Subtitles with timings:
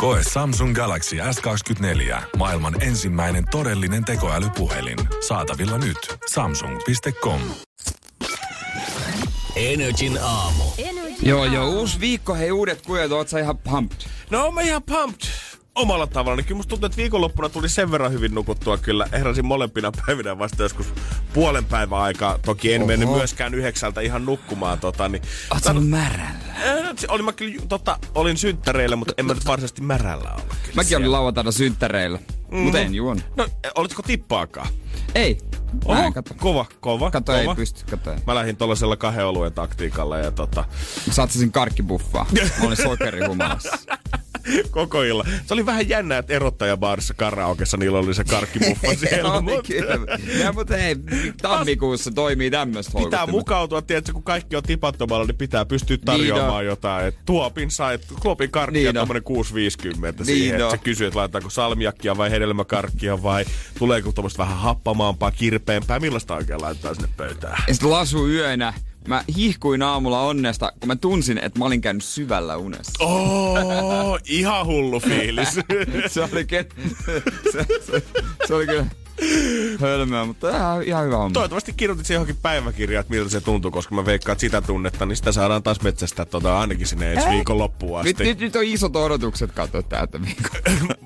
[0.00, 2.22] Koe Samsung Galaxy S24.
[2.36, 4.98] Maailman ensimmäinen todellinen tekoälypuhelin.
[5.28, 6.18] Saatavilla nyt.
[6.30, 7.40] Samsung.com.
[9.56, 10.64] Energin aamu.
[11.22, 13.98] Joo, joo, uusi viikko, hei uudet kujat, oot sä ihan pumped?
[14.30, 15.20] No mä ihan pumped
[15.74, 16.44] omalla tavallaan.
[16.44, 19.06] Kyllä musta tuntuu, että viikonloppuna tuli sen verran hyvin nukuttua kyllä.
[19.12, 20.86] Heräsin molempina päivinä vasta joskus
[21.32, 22.38] puolen päivän aikaa.
[22.38, 22.86] Toki en Oho.
[22.86, 24.80] mennyt myöskään yhdeksältä ihan nukkumaan.
[24.80, 26.40] Tota, niin, Oot sä märällä?
[27.08, 30.54] olin mä kyllä, tota, olin synttäreillä, mutta en mä nyt varsinaisesti märällä olla.
[30.74, 31.04] Mäkin siellä.
[31.04, 32.18] olin lauantaina synttäreillä,
[32.50, 32.58] mm.
[32.58, 33.20] mutta en juon.
[33.36, 34.68] No, olitko tippaakaan?
[35.14, 35.38] Ei.
[35.84, 36.34] Oho, kato.
[36.38, 37.10] kova, kova.
[37.10, 37.38] Kato, kova.
[37.38, 38.10] ei pysty, kato.
[38.26, 40.64] Mä lähdin tollasella kahden oluen taktiikalla ja tota...
[41.10, 42.26] Satsisin karkkibuffaa.
[42.60, 43.78] Mä olin sokerihumalassa.
[44.70, 45.26] koko illan.
[45.46, 49.32] Se oli vähän jännä, että erottajabaarissa karaokessa niillä oli se karkkimuffa siellä.
[49.32, 49.72] oli mutta...
[50.38, 50.96] Ja, mutta hei,
[51.42, 56.68] tammikuussa toimii tämmöistä Pitää mukautua, tiedätkö, kun kaikki on tipattomalla, niin pitää pystyä tarjoamaan niin
[56.68, 57.06] jotain.
[57.06, 61.50] Et tuopin sai, tuopin karkkia niin tommonen 6,50 siihen, niin että se kysyy, että laitetaanko
[61.50, 63.44] salmiakkia vai hedelmäkarkkia vai
[63.78, 67.64] tuleeko tuommoista vähän happamaampaa, kirpeämpää, millaista oikein laittaa sinne pöytään.
[67.68, 68.74] Ja sitten lasu yönä
[69.08, 73.04] Mä hihkuin aamulla onnesta, kun mä tunsin, että mä olin käynyt syvällä unessa.
[73.04, 75.48] Oh, ihan hullu fiilis.
[76.12, 76.74] se oli ket...
[77.52, 78.02] se, se,
[78.46, 78.86] se, oli kyllä
[79.80, 81.32] hölmöä, mutta ihan, ihan hyvä homma.
[81.32, 85.06] Toivottavasti kirjoitit se johonkin päiväkirjaan, että miltä se tuntuu, koska mä veikkaan, että sitä tunnetta,
[85.06, 88.12] niin sitä saadaan taas metsästä tota, ainakin sinne ensi viikon loppuun asti.
[88.12, 90.60] Nyt, nyt, nyt on isot odotukset katsoa täältä viikon.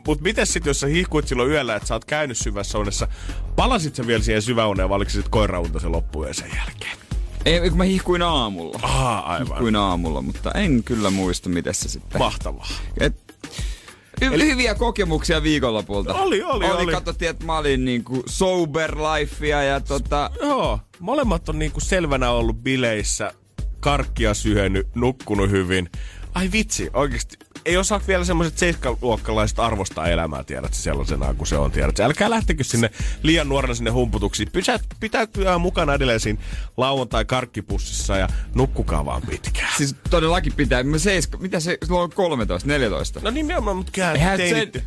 [0.06, 3.08] Mut miten sitten, jos sä hihkuit silloin yöllä, että sä oot käynyt syvässä unessa,
[3.56, 7.03] palasit sä vielä siihen syväuneen vai oliko se sitten koiraunta se loppuun sen jälkeen?
[7.44, 8.78] Ei, kun mä hihkuin aamulla.
[8.82, 9.46] Aha, aivan.
[9.46, 12.18] Hihkuin aamulla, mutta en kyllä muista, miten se sitten...
[12.18, 12.68] Mahtavaa.
[13.00, 13.34] Et,
[14.24, 14.46] hy- Eli...
[14.46, 16.14] Hyviä kokemuksia viikonlopulta.
[16.14, 16.82] Oli, oli, oli.
[16.82, 16.92] oli.
[16.92, 20.30] Katsottiin, että mä olin niinku sober lifea ja tota...
[20.42, 23.32] Joo, molemmat on niinku selvänä ollut bileissä,
[23.80, 25.90] karkkia syönyt, nukkunut hyvin.
[26.34, 31.70] Ai vitsi, oikeasti ei osaa vielä semmoiset seiskaluokkalaiset arvostaa elämää, tiedät sellaisenaan kuin se on,
[31.70, 32.90] tiedät Älkää lähtekö sinne
[33.22, 34.48] liian nuorena sinne humputuksiin.
[34.52, 35.26] Pysä, pitää
[35.58, 36.40] mukana edelleen siinä
[36.76, 39.72] lauantai karkkipussissa ja nukkukaa vaan pitkään.
[39.76, 40.82] Siis todellakin pitää.
[40.82, 43.20] Mä seiska, mitä se, sulla on 13, 14?
[43.22, 43.92] No nimenomaan, mutta
[44.36, 44.72] teinit.
[44.72, 44.82] Se,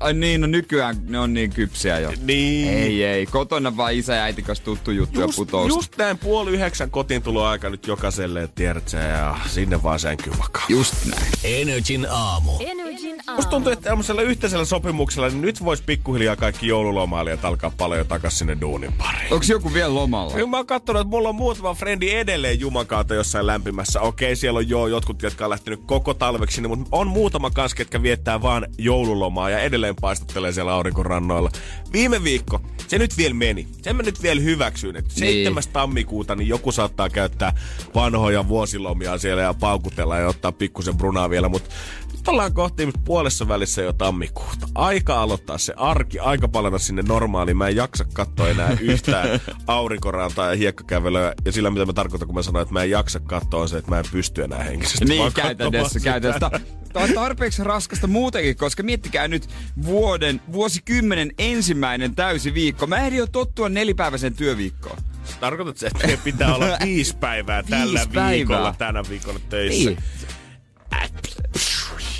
[0.00, 2.12] Ai niin, no nykyään ne on niin kypsiä jo.
[2.22, 2.68] Niin.
[2.68, 3.26] Ei, ei.
[3.26, 5.68] Kotona vaan isä ja äiti kanssa tuttu juttu just, ja putous.
[5.68, 10.38] Just näin puoli yhdeksän kotiin aika nyt jokaiselle, että tiedät sä, ja sinne vaan sänkyyn
[10.38, 10.66] vakaan.
[10.68, 11.32] Just näin.
[11.44, 12.52] Energin aamu.
[12.60, 13.36] Energin aamu.
[13.36, 18.38] Musta tuntuu, että tämmöisellä yhteisellä sopimuksella, niin nyt vois pikkuhiljaa kaikki joululomailijat alkaa paljon takas
[18.38, 19.32] sinne duunin pariin.
[19.32, 20.34] Onko joku vielä lomalla?
[20.34, 24.00] Kyllä mä oon katsonut, että mulla on muutama frendi edelleen Jumakaata jossain lämpimässä.
[24.00, 28.02] Okei, siellä on jo jotkut, jotka on lähtenyt koko talveksi, mutta on muutama kans, ketkä
[28.02, 31.50] viettää vaan joululomaa ja edelleen edelleen paistattelee siellä aurinkorannoilla.
[31.92, 33.68] Viime viikko, se nyt vielä meni.
[33.82, 35.62] Sen mä nyt vielä hyväksyn, että 7.
[35.62, 35.72] Niin.
[35.72, 37.52] tammikuuta niin joku saattaa käyttää
[37.94, 41.70] vanhoja vuosilomia siellä ja paukutella ja ottaa pikkusen brunaa vielä, mutta
[42.12, 44.68] nyt ollaan kohti puolessa välissä jo tammikuuta.
[44.74, 47.56] Aika aloittaa se arki, aika palata sinne normaaliin.
[47.56, 51.34] Mä en jaksa katsoa enää yhtään aurinkorantaa ja hiekkakävelyä.
[51.44, 53.78] Ja sillä mitä mä tarkoitan, kun mä sanoin, että mä en jaksa katsoa, on se,
[53.78, 56.50] että mä en pysty enää henkisesti Niin, käytännössä, käytännössä.
[56.92, 59.48] Tämä on tarpeeksi raskasta muutenkin, koska miettikää nyt
[59.84, 62.86] vuoden, vuosikymmenen ensimmäinen täysi viikko.
[62.86, 64.98] Mä ehdin jo tottua nelipäiväisen työviikkoon.
[65.40, 68.30] Tarkoitat se, että pitää olla viisi päivää tällä viisi päivää.
[68.30, 69.90] viikolla, tänä viikolla töissä.
[69.90, 69.98] Niin.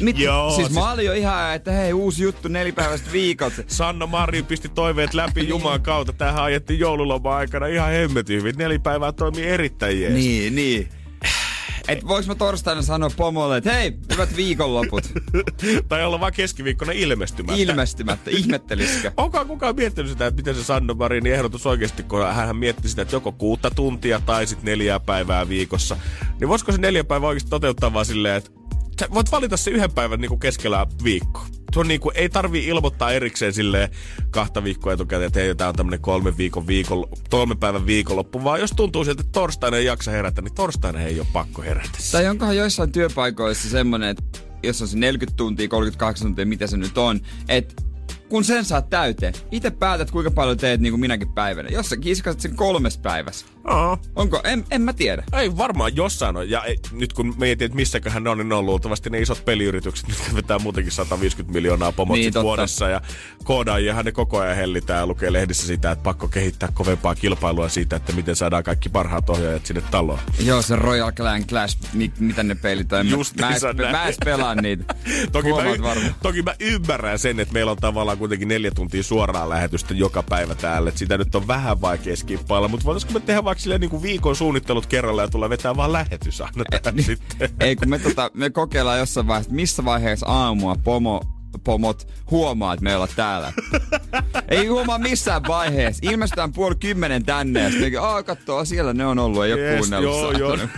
[0.01, 3.57] Mit, Joo, siis, siis mä olin jo ihan, että hei, uusi juttu nelipäiväistä viikolta.
[3.67, 6.13] Sanna Mari pisti toiveet läpi Jumalan kautta.
[6.13, 8.55] Tähän ajettiin joululoma aikana ihan hemmetin hyvin.
[8.59, 10.13] Nelipäivää toimii erittäin jees.
[10.13, 10.89] Niin, niin.
[11.89, 15.05] Et voiks mä torstaina sanoa pomolle, että hei, hyvät viikonloput.
[15.89, 17.63] tai olla vaan keskiviikkona ilmestymättä.
[17.63, 19.13] Ilmestymättä, ihmettelisikö?
[19.17, 23.03] Onko kukaan miettinyt sitä, että miten se Sanno Marini ehdotus oikeasti, kun hän mietti sitä,
[23.03, 25.97] että joko kuutta tuntia tai sitten neljää päivää viikossa.
[26.41, 28.51] Niin voisiko se neljä päivää oikeasti toteuttaa vaan silleen, että
[29.01, 31.47] sä voit valita se yhden päivän niin kuin keskellä viikkoa.
[31.77, 33.91] On niin kuin, ei tarvi ilmoittaa erikseen sille
[34.31, 38.61] kahta viikkoa etukäteen, että hei, tää on tämmönen kolme viikon viikon, kolmen päivän viikonloppu, vaan
[38.61, 41.99] jos tuntuu siltä, että torstaina ei jaksa herätä, niin torstaina ei ole pakko herätä.
[42.13, 46.77] Tai onkohan joissain työpaikoissa semmonen, että jos on se 40 tuntia, 38 tuntia, mitä se
[46.77, 47.83] nyt on, että
[48.29, 51.69] kun sen saat täyteen, itse päätät kuinka paljon teet niin kuin minäkin päivänä.
[51.69, 53.47] Jos sä kiskaset sen kolmes päivässä.
[53.65, 53.99] Aa.
[54.17, 54.41] Onko?
[54.45, 55.25] En, en mä tiedä.
[55.33, 56.51] Ei varmaan jossain on.
[56.51, 59.45] Ja ei, nyt kun mietin, että missäköhän ne on, niin ne on luultavasti ne isot
[59.45, 62.89] peliyritykset, mitkä vetää muutenkin 150 miljoonaa pomot Niin, vuodessa.
[62.89, 63.01] Ja
[63.45, 67.97] koodaajiahan ne koko ajan hellitään ja lukee lehdissä sitä, että pakko kehittää kovempaa kilpailua siitä,
[67.97, 70.19] että miten saadaan kaikki parhaat ohjaajat sinne taloon.
[70.45, 73.01] Joo, se Royal Clan Clash, mi, mitä ne pelit on.
[73.01, 74.95] En mä- mä, mä edes pelaan niitä.
[75.33, 76.15] Toki mä, Huomaat y- varmaan.
[76.23, 80.55] toki mä ymmärrän sen, että meillä on tavallaan kuitenkin neljä tuntia suoraa lähetystä joka päivä
[80.55, 80.89] täällä.
[80.89, 84.03] Että sitä nyt on vähän vaikea skippailla, mutta voitaisiko me tehdä vaikka silleen niin kuin
[84.03, 87.51] viikon suunnittelut kerralla ja tulla vetää vaan lähetys aina tähän sitten.
[87.61, 91.21] Ei, kun me, tota, me kokeillaan jossain vaiheessa, että missä vaiheessa aamua pomo,
[91.65, 93.53] pomot huomaa, että me ollaan täällä.
[94.49, 96.11] Ei huomaa missään vaiheessa.
[96.11, 99.79] Ilmestytään puoli kymmenen tänne ja sitten, aah, kattoo, siellä ne on ollut, ei ole Yes,
[99.79, 100.39] kuunnellut.
[100.39, 100.59] joo, joo.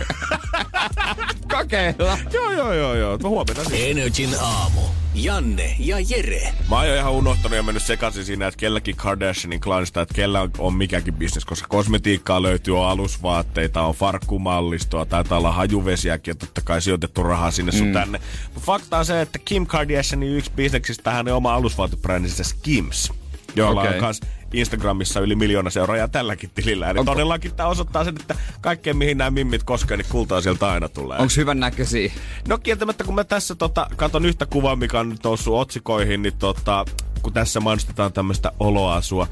[1.52, 2.18] Kokeillaan.
[2.32, 3.18] joo, joo, joo, joo.
[3.18, 3.62] Mä huomenna.
[3.72, 4.80] Energin aamu.
[5.16, 6.54] Janne ja Jere.
[6.70, 10.50] Mä oon ihan unohtanut ja mennyt sekaisin siinä, että kelläkin Kardashianin klanista, että kellä on,
[10.58, 16.60] on mikäkin bisnes, koska kosmetiikkaa löytyy, on alusvaatteita, on farkkumallistoa, taitaa olla hajuvesiäkin ja totta
[16.60, 18.20] kai sijoitettu rahaa sinne sun tänne.
[18.54, 23.12] Mutta fakta on se, että Kim Kardashianin yksi bisneksistä hänen oma alusvaatebrändinsä Skims,
[23.56, 23.94] jolla Okei.
[23.94, 24.20] on kans
[24.52, 26.90] Instagramissa yli miljoona seuraajaa tälläkin tilillä.
[26.90, 30.68] Eli Onko- todellakin tämä osoittaa sen, että kaikkeen mihin nämä mimmit koskee, niin kultaa sieltä
[30.68, 31.18] aina tulee.
[31.18, 32.12] Onko hyvän näköisiä?
[32.48, 36.38] No kieltämättä, kun mä tässä tota, katon yhtä kuvaa, mikä on nyt noussut otsikoihin, niin
[36.38, 36.84] tota,
[37.22, 39.28] kun tässä mainostetaan tämmöistä oloasua.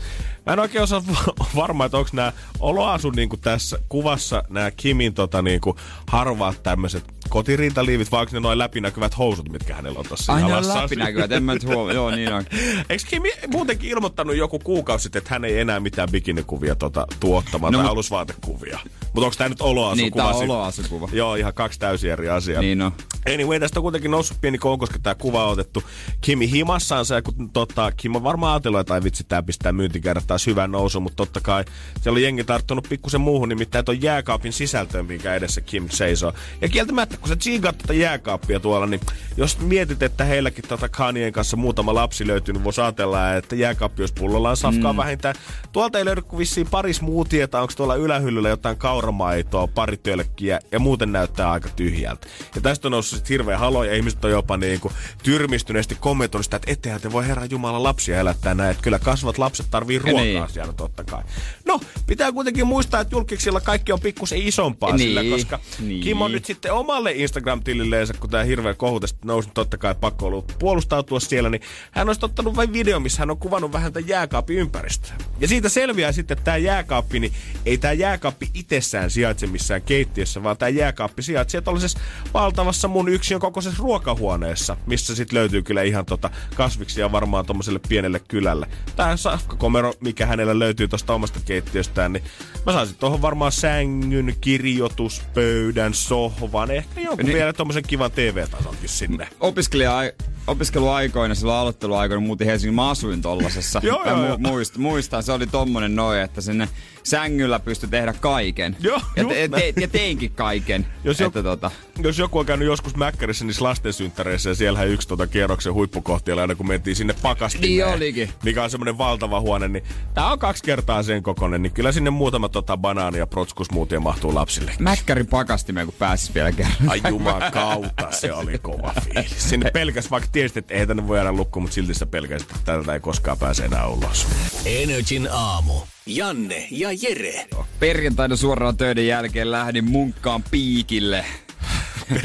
[0.46, 5.14] Mä en oikein osaa va- varma, että onko nämä oloasun niin tässä kuvassa nämä Kimin
[5.14, 5.76] tota, niin kuin,
[6.08, 10.54] harvaat tämmöiset kotirintaliivit, vai onko ne noin läpinäkyvät housut, mitkä hänellä on tossa Ai ne
[10.54, 11.92] on läpinäkyvät, en mä nyt huomaa.
[11.92, 12.44] Joo, niin on.
[12.90, 17.72] Eikö Kimi muutenkin ilmoittanut joku kuukausi sitten, että hän ei enää mitään bikinikuvia tota, tuottamaan
[17.72, 18.78] No, tai mut- alusvaatekuvia?
[19.12, 21.08] Mutta onko tämä nyt oloasu Niin, tää on oloasukuva.
[21.12, 22.62] Joo, ihan kaksi täysin eri asiaa.
[22.62, 22.92] Niin on.
[23.35, 25.82] Anyway, tästä on kuitenkin noussut pieni kohu, koska tämä kuva on otettu
[26.21, 27.15] Kimi himassaansa.
[27.15, 31.00] Ja kun tota, Kim on varmaan ajatellut, että vitsi, tämä pistää myyntikerrat taas hyvän nousu,
[31.00, 31.65] mutta totta kai
[32.00, 36.32] siellä on jengi tarttunut pikkusen muuhun, nimittäin tuon jääkaapin sisältöön, minkä edessä Kim seisoo.
[36.61, 39.00] Ja kieltämättä, kun sä tsiigaat tätä jääkaappia tuolla, niin
[39.37, 44.03] jos mietit, että heilläkin tota Kanien kanssa muutama lapsi löytyy, niin voisi ajatella, että jääkaappi
[44.03, 44.97] olisi pullollaan safkaa mm.
[44.97, 45.35] vähintään.
[45.73, 50.61] Tuolta ei löydy kuin vissiin paris muu tietää, onko tuolla ylähyllyllä jotain kauramaitoa, pari tölkkiä
[50.73, 52.26] ja muuten näyttää aika tyhjältä.
[52.55, 56.44] Ja tästä on noussut sit hirveä halo ja ihmiset on jopa niin kuin tyrmistyneesti kommentoinut
[56.44, 59.99] sitä, että ettehän te voi herran Jumala lapsia elättää näin, että kyllä kasvat lapset tarvii
[59.99, 60.49] ruokaa niin.
[60.49, 61.22] siellä totta kai.
[61.66, 66.00] No, pitää kuitenkin muistaa, että julkiksilla kaikki on pikkusen isompaa Niin, sillä, koska niin.
[66.00, 69.94] Kim on nyt sitten omalle Instagram-tililleensä, kun tämä hirveä kohu tästä nousi, niin totta kai
[69.94, 73.93] pakko ollut puolustautua siellä, niin hän olisi ottanut vain video, missä hän on kuvannut vähän
[73.93, 75.14] tämän jääkaapin ympäristöä.
[75.40, 77.32] Ja siitä selviää sitten, että tämä jääkaappi, niin
[77.66, 81.99] ei tämä jääkaappi itsessään sijaitse missään keittiössä, vaan tämä jääkaappi sijaitsee tuollaisessa
[82.34, 88.20] valtavassa mun yksion kokoisessa ruokahuoneessa, missä sitten löytyy kyllä ihan tota kasviksia varmaan tuommoiselle pienelle
[88.28, 88.66] kylälle.
[88.96, 92.22] Tämä safkakomero, mikä hänellä löytyy tuosta omasta keittiöstään, niin
[92.66, 97.36] mä saisin tuohon varmaan sängyn, kirjoituspöydän, sohvan, ehkä jonkun Niin.
[97.36, 99.28] vielä tuommoisen kivan TV-tasonkin sinne.
[99.40, 100.02] opiskelija
[100.46, 103.80] opiskeluaikoina, silloin aloitteluaikoina muutin Helsingin, mä asuin tollasessa.
[103.84, 104.48] Joo, joo, mu-.
[104.48, 106.68] Muist, muistan, se oli tommonen noin, että sinne
[107.04, 108.76] sängyllä pystyi tehdä kaiken.
[108.80, 110.86] Joo, ja, te, te, ja teinkin kaiken.
[111.04, 111.70] Jos että joku- tota,
[112.02, 116.40] Jos joku on käynyt joskus Mäkkärissä niissä lastensynttäreissä ja siellähän yksi tota kierroksen huippukohti oli
[116.40, 117.70] aina kun mentiin sinne pakastimeen.
[117.70, 118.30] Niin olikin.
[118.44, 119.84] Mikä on semmoinen valtava huone, niin
[120.14, 124.34] tää on kaksi kertaa sen kokoinen, niin kyllä sinne muutama tota banaani ja protskusmuutia mahtuu
[124.34, 124.72] lapsille.
[124.78, 126.74] Mäkkärin pakastimeen, kun pääsis vielä kerran.
[126.88, 129.50] Ai juman kautta, se oli kova fiilis.
[129.50, 132.62] Sinne pelkäs, vaikka tiesit, että ei tänne voi jäädä lukkoon, mutta silti sä pelkäsit, että
[132.64, 134.26] täältä ei koskaan pääse enää ulos.
[134.66, 135.74] Energin aamu.
[136.06, 137.46] Janne ja Jere.
[137.80, 141.25] Perjantaina suoraan töiden jälkeen lähdin munkkaan piikille.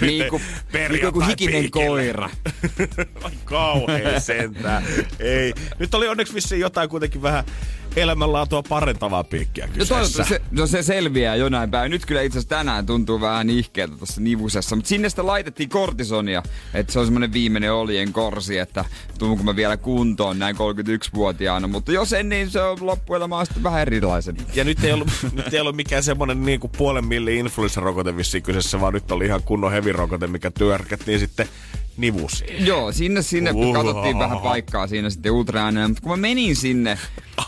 [0.01, 0.41] niin kuin,
[0.89, 1.88] niin kuin hikinen Perjantai-piikille.
[1.88, 2.29] koira.
[3.24, 4.83] Ai kauhea sentään.
[5.19, 5.53] Ei.
[5.79, 7.43] Nyt oli onneksi vissiin jotain kuitenkin vähän
[7.96, 9.96] elämänlaatua parantavaa piikkiä No, kyseessä.
[9.96, 11.89] toivottavasti se, no se selviää jonain päivänä.
[11.89, 14.75] Nyt kyllä itse asiassa tänään tuntuu vähän ihkeeltä tuossa nivusessa.
[14.75, 16.43] Mutta sinne sitä laitettiin kortisonia.
[16.74, 18.86] Että se on semmonen viimeinen oljen korsi, että
[19.19, 21.67] tuunko mä vielä kuntoon näin 31-vuotiaana.
[21.67, 24.38] Mutta jos en, niin se on loppuelämä on sitten vähän erilaisen.
[24.55, 28.81] Ja nyt ei ollut, nyt ei ollut mikään semmonen niinku puolen milli influenssarokote vissiin kyseessä,
[28.81, 31.48] vaan nyt oli ihan kunnon hevirokote, mikä työärkättiin sitten
[32.00, 32.65] nivusiin.
[32.65, 33.75] Joo, sinne sinne Uhuh.
[33.75, 35.89] katsottiin vähän paikkaa siinä sitten ultraääneen.
[35.89, 36.98] Mutta kun mä menin sinne,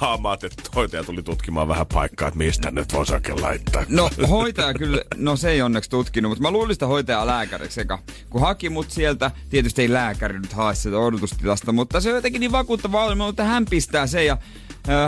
[0.02, 3.86] Aamaat, että hoitaja tuli tutkimaan vähän paikkaa, että mistä nyt voisi oikein laittaa.
[3.90, 8.00] No hoitaja kyllä, no se ei onneksi tutkinut, mutta mä luulin sitä hoitajaa lääkäriksi eka.
[8.30, 12.40] Kun haki mut sieltä, tietysti ei lääkäri nyt hae sitä odotustilasta, mutta se on jotenkin
[12.40, 14.38] niin vakuuttava oli, mutta hän pistää sen ja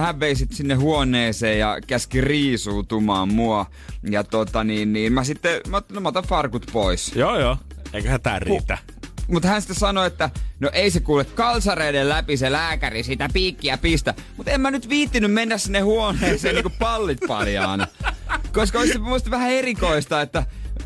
[0.02, 3.66] hän vei sit sinne huoneeseen ja käski riisuutumaan mua.
[4.10, 7.16] Ja tota niin, niin mä sitten, mä, no, mä otan farkut pois.
[7.16, 7.58] Joo, joo.
[7.94, 8.78] Eiköhän tää riitä.
[9.28, 13.78] Mutta hän sitten sanoi, että no ei se kuule kalsareiden läpi se lääkäri sitä piikkiä
[13.78, 14.14] pistä.
[14.38, 17.88] Mutta en mä nyt viittinyt mennä sinne huoneeseen niinku pallit paljaana.
[18.54, 20.46] Koska olisi muista vähän erikoista, että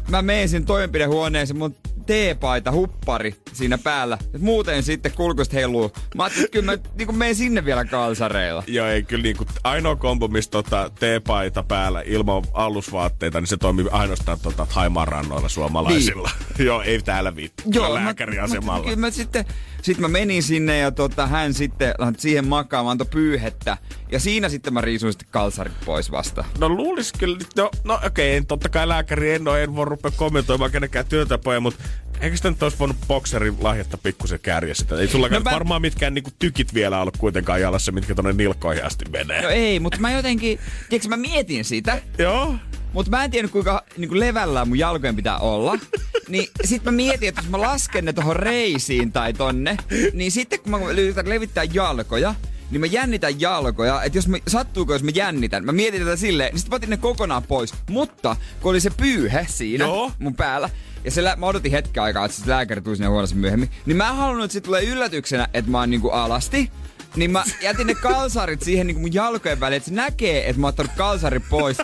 [0.10, 1.76] mä menen sinne toimenpidehuoneeseen, mun
[2.08, 4.18] teepaita, huppari siinä päällä.
[4.34, 5.92] Et muuten sitten kulkusta heiluu.
[6.16, 8.64] Mä ajattelin, että kyllä mä niin menen sinne vielä kalsareilla.
[8.68, 13.86] Joo, ei kyllä niinku ainoa kombo, missä tota, teepaita päällä ilman alusvaatteita, niin se toimii
[13.92, 16.30] ainoastaan tota, Haimaan rannoilla suomalaisilla.
[16.58, 16.66] Niin.
[16.68, 17.64] Joo, ei täällä viitti.
[17.72, 18.86] Joo, lääkäriasemalla.
[18.86, 19.46] Mä, mä, mä, sitten,
[19.88, 23.78] sitten mä menin sinne ja tota, hän sitten siihen makaamaan antoi pyyhettä.
[24.12, 26.46] Ja siinä sitten mä riisuin sitten kalsarit pois vasta.
[26.60, 30.12] No luulis kyllä, no, no okei, okay, totta kai lääkäri en ole, en voi rupea
[30.12, 31.84] kommentoimaan kenenkään työtapoja, mutta
[32.22, 34.96] eikö sitä nyt olisi voinut bokserin lahjatta pikkusen kärjä sitä?
[34.96, 35.52] Ei sulla no mä...
[35.52, 39.42] varmaan mitkään niinku tykit vielä ollut kuitenkaan jalassa, mitkä tonne nilkkoihin asti menee.
[39.42, 42.02] No ei, mutta mä jotenkin, tiedätkö mä mietin sitä.
[42.18, 42.56] Joo.
[42.98, 45.80] Mutta mä en tiedä kuinka niin levällä mun jalkojen pitää olla.
[46.30, 49.78] niin sit mä mietin, että jos mä lasken ne tohon reisiin tai tonne,
[50.14, 50.78] niin sitten kun mä
[51.26, 52.36] levittää jalkoja,
[52.72, 56.52] niin mä jännitän jalkoja, että jos mä, sattuuko jos mä jännitän, mä mietin tätä silleen,
[56.52, 57.74] niin sitten mä otin ne kokonaan pois.
[57.90, 60.12] Mutta kun oli se pyyhe siinä Joo.
[60.20, 60.70] mun päällä,
[61.04, 64.10] ja se, mä odotin hetken aikaa, että se lääkäri tuli sinne huoneeseen myöhemmin, niin mä
[64.10, 66.72] en halunnut, että se tulee yllätyksenä, että mä oon niinku alasti.
[67.16, 70.68] Niin mä jätin ne kalsarit siihen niinku mun jalkojen väliin, että se näkee, että mä
[70.68, 71.78] oon ottanut kalsarit pois.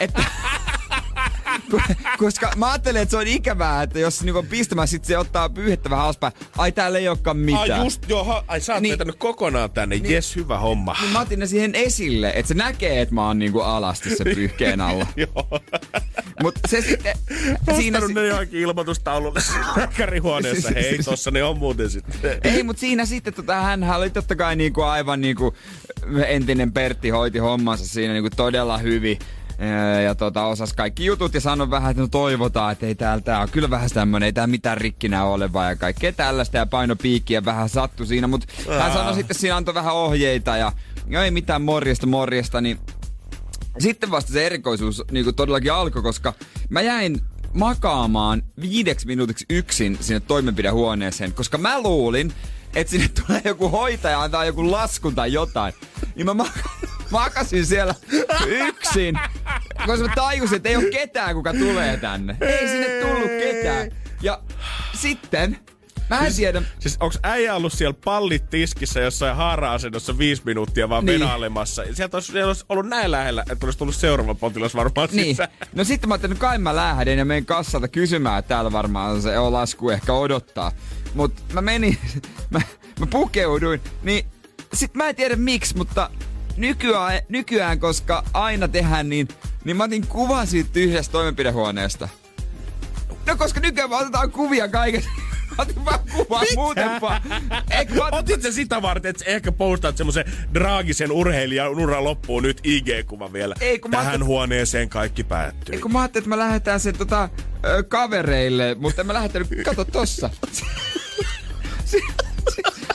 [0.00, 0.24] että
[2.18, 5.90] koska mä ajattelen, että se on ikävää, että jos niinku pistämään, sit se ottaa pyyhettä
[5.90, 6.32] vähän alaspäin.
[6.58, 7.70] Ai täällä ei olekaan mitään.
[7.70, 10.96] Ai just, joo, ai sä oot niin, kokonaan tänne, niin, jes hyvä homma.
[11.00, 14.24] Niin mä otin ne siihen esille, että se näkee, että mä oon niinku alasti se
[14.24, 15.06] pyyhkeen alla.
[15.16, 15.60] joo.
[16.42, 17.18] Mut se sitten...
[17.76, 19.40] siinä si- ne johonkin ilmoitustaululle
[19.76, 20.70] lääkärihuoneessa.
[20.74, 22.40] Hei, tossa ne on muuten sitten.
[22.44, 25.54] Ei, mut siinä sitten tota, hän oli totta kai niinku aivan niinku
[26.26, 29.18] entinen Pertti hoiti hommansa siinä niinku todella hyvin
[30.04, 33.40] ja tota, osas kaikki jutut ja sanoi vähän, että no toivotaan, että ei täällä tää
[33.40, 36.96] on kyllä vähän tämmönen, ei tää mitään rikkinä ole vai ja kaikkea tällaista ja paino
[36.96, 38.46] piikkiä vähän sattu siinä, mutta
[38.78, 40.72] hän sanoi sitten siinä antoi vähän ohjeita ja,
[41.08, 42.78] ja ei mitään morjesta morjesta, niin
[43.78, 46.32] sitten vasta se erikoisuus niin kuin todellakin alkoi, koska
[46.68, 47.20] mä jäin
[47.54, 52.32] makaamaan viideksi minuutiksi yksin sinne toimenpidehuoneeseen, koska mä luulin,
[52.74, 55.74] että sinne tulee joku hoitaja antaa joku laskun tai jotain.
[56.14, 56.44] Niin mä
[57.12, 57.94] makasin siellä
[58.46, 59.18] yksin,
[59.86, 62.36] koska mä tajusin, että ei ole ketään, kuka tulee tänne.
[62.40, 63.90] Ei sinne tullut ketään.
[64.22, 64.42] Ja
[64.94, 65.58] sitten
[66.10, 66.62] Mä en siis, tiedä.
[66.78, 71.20] Siis onks äijä ollut siellä pallit tiskissä jossain haara-asennossa viisi minuuttia vaan niin.
[71.20, 71.82] venailemassa?
[71.92, 75.26] Sieltä olisi, olisi, ollut näin lähellä, että olisi tullut seuraava potilas varmaan niin.
[75.26, 75.48] sisään.
[75.74, 79.38] No sitten mä ajattelin, kai mä lähden ja menen kassalta kysymään, että täällä varmaan se
[79.38, 80.72] on lasku ehkä odottaa.
[81.14, 81.98] Mut mä menin,
[82.50, 82.60] mä,
[83.00, 84.26] mä pukeuduin, niin
[84.72, 86.10] sit mä en tiedä miksi, mutta
[86.56, 89.28] nykyään, nykyään koska aina tehdään niin,
[89.64, 92.08] niin mä otin kuvan siitä tyhjästä toimenpidehuoneesta.
[93.26, 95.10] No koska nykyään mä otetaan kuvia kaikesta.
[95.58, 97.20] Otin vaan kuvaa muutenpa.
[97.70, 98.08] Eikö mä...
[98.12, 103.54] Otit se sitä varten, että ehkä postaat semmoisen draagisen urheilijan ura loppuun nyt IG-kuva vielä.
[103.60, 105.74] Ei, kun Tähän mä huoneeseen kaikki päättyy.
[105.74, 107.28] Ei, kun mä ajattelin, että mä lähetään sen tota,
[107.64, 109.48] ö, kavereille, mutta en mä lähettänyt.
[109.64, 110.30] Kato tossa.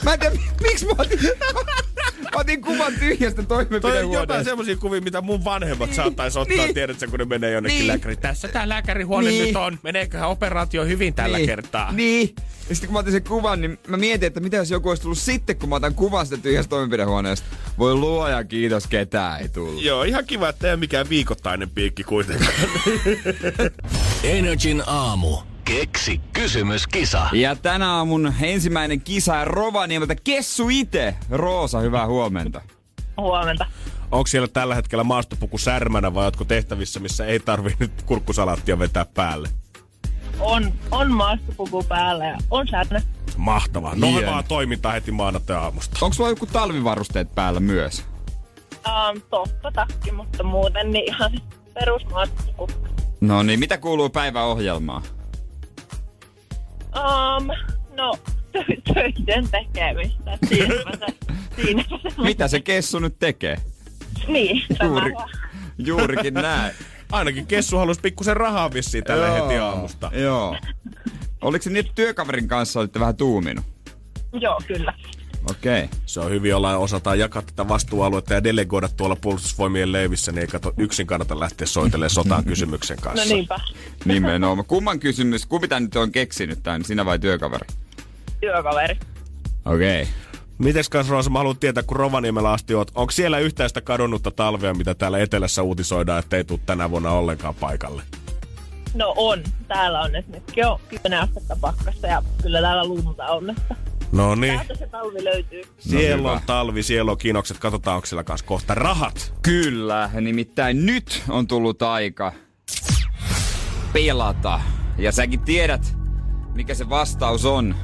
[0.07, 1.19] Mä en tiedä, miksi mä otin,
[2.23, 4.11] mä otin kuvan tyhjästä toimenpidehuoneesta.
[4.11, 7.51] Toi jotain semmosia kuvia, mitä mun vanhemmat niin, saattaisi ottaa, niin, tiedätkö, kun ne menee
[7.51, 8.19] jonnekin niin, lääkäriin.
[8.19, 9.79] Tässä tää lääkärihuone niin, nyt on.
[9.83, 11.91] Meneeköhän operaatio hyvin tällä niin, kertaa?
[11.91, 12.35] Niin.
[12.69, 15.01] Ja sitten kun mä otin sen kuvan, niin mä mietin, että mitä jos joku olisi
[15.01, 17.47] tullut sitten, kun mä otan kuvan sitä tyhjästä toimenpidehuoneesta.
[17.77, 19.83] Voi luoja kiitos, ketään ei tullut.
[19.83, 22.53] Joo, ihan kiva, että ei ole mikään viikoittainen piikki kuitenkaan.
[24.23, 25.37] Energin aamu.
[25.67, 27.27] Keksi kysymyskisa.
[27.31, 31.15] Ja tänä aamun ensimmäinen kisa Rovaniemeltä Kessu ite.
[31.29, 32.61] Roosa, hyvää huomenta.
[33.17, 33.65] Huomenta.
[34.11, 39.05] Onko siellä tällä hetkellä maastopuku särmänä vai oletko tehtävissä, missä ei tarvi nyt kurkkusalaattia vetää
[39.05, 39.49] päälle?
[40.39, 43.01] On, on maastopuku päällä ja on särmä.
[43.37, 43.95] Mahtavaa.
[43.95, 45.97] Noivaa toimintaa heti maanantai aamusta.
[46.01, 48.05] Onko sulla joku talvivarusteet päällä myös?
[48.73, 51.31] Um, totta takki, mutta muuten niin ihan
[51.73, 52.87] perusmaastopuku.
[53.21, 55.01] No niin, mitä kuuluu päiväohjelmaan?
[56.95, 57.47] Um,
[57.97, 58.13] no,
[58.93, 60.37] töiden tekemistä.
[60.47, 61.05] Siinä se,
[61.55, 62.21] siinä se.
[62.21, 63.57] Mitä se kessu nyt tekee?
[64.27, 65.13] Niin, Juuri,
[65.77, 66.73] juurikin näin.
[67.11, 70.11] Ainakin kessu halusi pikkusen rahaa vissiin tällä heti aamusta.
[70.13, 70.57] Joo.
[71.41, 73.65] Oliko se niin, että työkaverin kanssa olitte vähän tuuminut?
[74.33, 74.93] Joo, kyllä.
[75.51, 75.83] Okei.
[75.83, 75.99] Okay.
[76.05, 80.47] Se on hyvin olla osataan jakaa tätä vastuualuetta ja delegoida tuolla puolustusvoimien leivissä, niin ei
[80.47, 83.29] kato yksin kannata lähteä soitelemaan sotaan kysymyksen kanssa.
[83.29, 83.59] No niinpä.
[84.05, 84.65] Nimenomaan.
[84.65, 87.67] Kumman kysymys, kumpi nyt on keksinyt tämän, sinä vai työkaveri?
[88.39, 88.99] Työkaveri.
[89.65, 90.01] Okei.
[90.01, 90.13] Okay.
[90.57, 94.31] Mites kanssa Roosa, mä haluan tietää, kun Rovaniemellä asti oot, onko siellä yhtään sitä kadonnutta
[94.31, 98.03] talvea, mitä täällä etelässä uutisoidaan, että ei tule tänä vuonna ollenkaan paikalle?
[98.93, 99.43] No on.
[99.67, 103.49] Täällä on esimerkiksi jo 10 astetta pakkasta ja kyllä täällä lunta on.
[103.49, 103.75] Että
[104.11, 104.53] No niin.
[104.53, 105.61] täältä se talvi löytyy.
[105.79, 106.31] Siellä hyvä.
[106.31, 107.59] on talvi, siellä on kinokset.
[107.59, 109.33] Katsotaan, onko siellä kanssa kohta rahat.
[109.41, 112.33] Kyllä, nimittäin nyt on tullut aika
[113.93, 114.61] pelata.
[114.97, 115.97] Ja säkin tiedät,
[116.53, 117.75] mikä se vastaus on.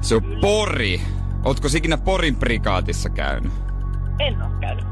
[0.00, 1.00] Se on Pori.
[1.44, 3.52] Ootko sä ikinä Porin prikaatissa käynyt?
[4.18, 4.84] En ole käynyt.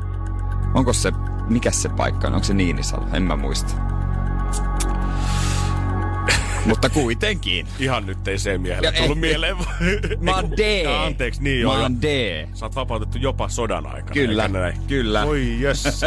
[0.74, 1.12] Onko se,
[1.48, 2.34] mikä se paikka on?
[2.34, 3.06] Onko se Niinisalo?
[3.12, 3.89] En mä muista.
[6.66, 7.66] Mutta kuitenkin.
[7.78, 9.56] Ihan nyt ei se miehelle Ja tullut ei- mieleen.
[10.20, 10.82] Mä oon D.
[10.84, 11.82] Ja Anteeksi, niin Mä joo.
[11.82, 12.04] oon D.
[12.54, 14.12] Sä oot vapautettu jopa sodan aikana.
[14.12, 14.80] Kyllä, näin?
[14.86, 15.24] kyllä.
[15.24, 16.00] Oi jes.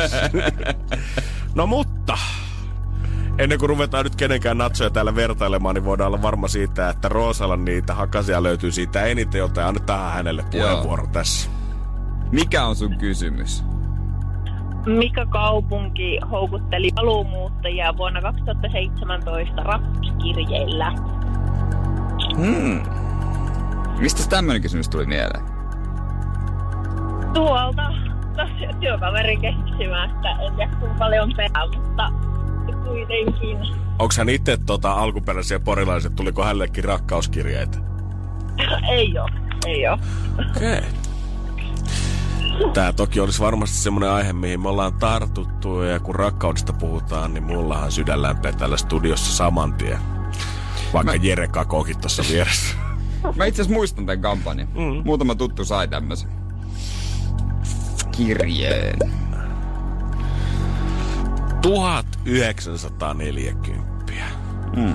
[1.56, 2.18] no mutta,
[3.38, 7.58] ennen kuin ruvetaan nyt kenenkään natsoja täällä vertailemaan, niin voidaan olla varma siitä, että Roosalla
[7.58, 11.50] niitä hakasia löytyy siitä eniten, joten annetaan hänelle puheenvuoro tässä.
[12.32, 13.64] Mikä on sun kysymys?
[14.86, 20.94] Mikä kaupunki houkutteli paluumuuttajia vuonna 2017 rappuskirjeillä?
[22.36, 22.82] Hmm.
[24.00, 25.44] Mistä tämmönen kysymys tuli mieleen?
[27.34, 27.90] Tuolta
[28.38, 28.48] no,
[28.80, 30.30] työkaveri keksimästä.
[30.30, 32.12] En tiedä kuinka paljon perää, mutta
[32.84, 33.58] kuitenkin.
[34.00, 37.78] Onko hän itse tota, alkuperäisiä porilaiset, tuliko hänellekin rakkauskirjeitä?
[38.98, 39.28] ei oo,
[39.66, 39.98] ei oo.
[40.56, 40.78] Okei.
[40.78, 40.90] Okay.
[42.74, 47.44] Tää toki olisi varmasti semmoinen aihe, mihin me ollaan tartuttu ja kun rakkaudesta puhutaan, niin
[47.44, 50.00] mullahan sydän lämpee täällä studiossa saman tien.
[50.94, 51.18] Vaikka Mä...
[51.22, 52.76] Jere kakookin tuossa vieressä.
[53.36, 54.68] Mä itse asiassa muistan tämän kampanjan.
[54.68, 55.02] Mm.
[55.06, 56.30] Muutama tuttu sai tämmösen
[58.12, 59.00] kirjeen.
[61.62, 64.14] 1940.
[64.76, 64.94] Mm.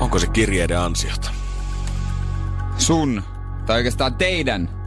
[0.00, 1.30] Onko se kirjeiden ansiota?
[2.78, 3.22] Sun,
[3.66, 4.81] tai oikeastaan teidän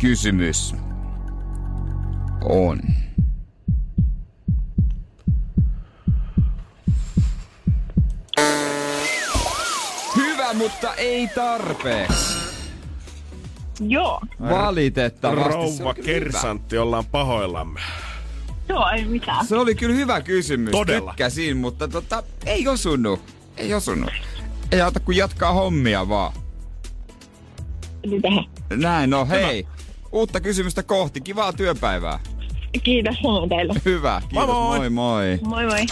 [0.00, 0.74] kysymys
[2.42, 2.80] on.
[10.16, 12.38] Hyvä, mutta ei tarpeeksi.
[13.80, 15.48] Joo, Valitettavasti.
[15.52, 15.94] Rouva kyllä hyvä.
[16.20, 17.80] kersantti, ollaan pahoillamme.
[18.68, 19.46] joo, ei mitään.
[19.46, 20.70] Se oli kyllä hyvä kysymys.
[20.70, 21.10] Todella.
[21.10, 23.20] Tykkäsin, mutta tota, ei osunut.
[23.56, 24.10] Ei osunut.
[24.72, 26.32] Ei auta kuin jatkaa hommia vaan.
[28.06, 28.28] Mitä?
[28.76, 29.66] Näin, no hei.
[30.12, 31.20] Uutta kysymystä kohti.
[31.20, 32.18] Kivaa työpäivää.
[32.82, 33.74] Kiitos samoin teille.
[33.84, 34.22] Hyvä.
[34.28, 34.46] Kiitos.
[34.46, 34.78] moi.
[34.78, 34.90] moi.
[34.90, 35.38] moi.
[35.42, 35.86] Moi moi.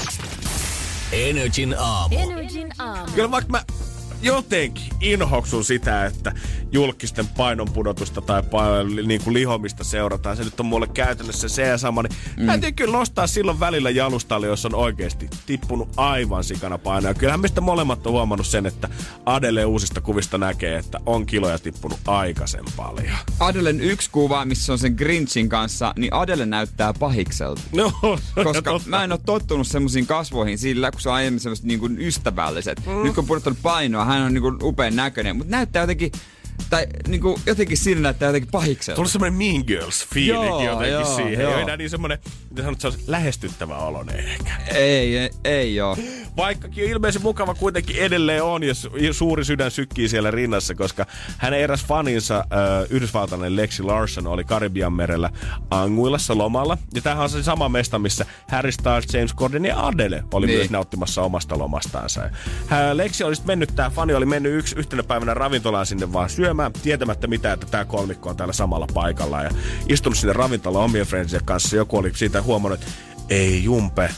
[1.12, 2.16] Energin aamu.
[2.18, 3.12] Energin aamu.
[3.14, 3.62] Kyllä vaikka mä
[4.22, 6.32] jotenkin inhoksun sitä, että
[6.72, 10.36] julkisten painonpudotusta tai pa- niin kuin lihomista seurataan.
[10.36, 12.02] Se nyt on mulle käytännössä se ja sama.
[12.02, 12.46] Niin mm.
[12.46, 17.14] Täytyy kyllä nostaa silloin välillä jalustalle, jos on oikeasti tippunut aivan sikana painoa.
[17.14, 18.88] Kyllähän meistä molemmat on huomannut sen, että
[19.26, 23.16] Adele uusista kuvista näkee, että on kiloja tippunut aikaisen paljon.
[23.40, 27.60] Adelen yksi kuva, missä on sen Grinchin kanssa, niin Adele näyttää pahikselta.
[27.72, 27.92] No,
[28.44, 28.88] Koska totta.
[28.88, 32.86] mä en ole tottunut semmoisiin kasvoihin sillä, kun se on aiemmin semmoiset niin ystävälliset.
[32.86, 33.02] Mm.
[33.02, 36.12] Nyt kun on pudottanut painoa, hän on niin kuin upean näköinen, mutta näyttää jotenkin,
[36.70, 38.96] tai niin kuin jotenkin sillä näyttää jotenkin pahikselta.
[38.96, 41.40] Tuli semmoinen Mean Girls fiilinki Joo, jotenkin joo, siihen.
[41.40, 41.56] joo.
[41.56, 42.18] Ei enää niin semmoinen,
[42.50, 44.52] mitä sanot, se on lähestyttävä oloinen ehkä.
[44.74, 45.96] Ei, ei, ei oo.
[46.38, 51.06] Vaikkakin ilmeisen mukava kuitenkin edelleen on ja su- ja suuri sydän sykkii siellä rinnassa, koska
[51.38, 55.30] hänen eräs faninsa, äh, yhdysvaltalainen Lexi Larson, oli Karibian merellä
[55.70, 56.78] Anguillassa lomalla.
[56.94, 60.58] Ja tämähän on se sama mesta, missä Harry Styles, James Corden ja Adele oli Niin.
[60.58, 62.30] myös nauttimassa omasta lomastaansa.
[62.66, 66.30] Hän, Lexi oli sitten mennyt, tämä fani oli mennyt yksi, yhtenä päivänä ravintolaan sinne vaan
[66.30, 69.42] syömään, tietämättä mitä, että tämä kolmikko on täällä samalla paikalla.
[69.42, 69.50] Ja
[69.88, 71.76] istunut sinne ravintolaan omien friendsien kanssa.
[71.76, 72.92] Joku oli siitä huomannut, että
[73.30, 74.10] ei jumpe,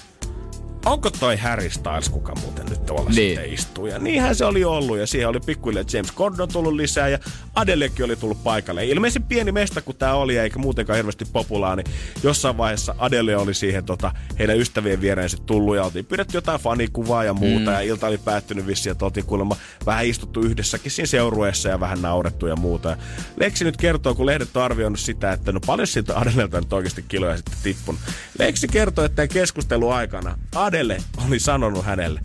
[0.86, 3.36] onko toi Harry Styles, kuka muuten nyt tuolla Niin.
[3.36, 3.86] sitten istuu.
[3.86, 7.18] Ja niinhän se oli ollut ja siihen oli pikkuhiljaa James Corden tullut lisää ja
[7.54, 8.86] Adelekin oli tullut paikalle.
[8.86, 11.86] Ilmeisesti pieni mesta kun tämä oli eikä muutenkaan hirveästi populaa, niin
[12.22, 17.24] jossain vaiheessa Adele oli siihen tota, heidän ystävien viereensä tullut ja oltiin pyydetty jotain fanikuvaa
[17.24, 17.72] ja muuta mm.
[17.72, 22.02] ja ilta oli päättynyt vissiin, että oltiin kuulemma vähän istuttu yhdessäkin siinä seurueessa ja vähän
[22.02, 22.88] naurettu ja muuta.
[22.88, 22.96] Ja
[23.36, 27.04] Lexi nyt kertoo, kun lehdet on arvioinut sitä, että no paljon siltä Adelelta nyt oikeasti
[27.08, 28.00] kiloja sitten tippunut.
[28.38, 30.38] Lexi kertoo, että tämän keskustelun aikana
[30.70, 32.20] Adele oli sanonut hänelle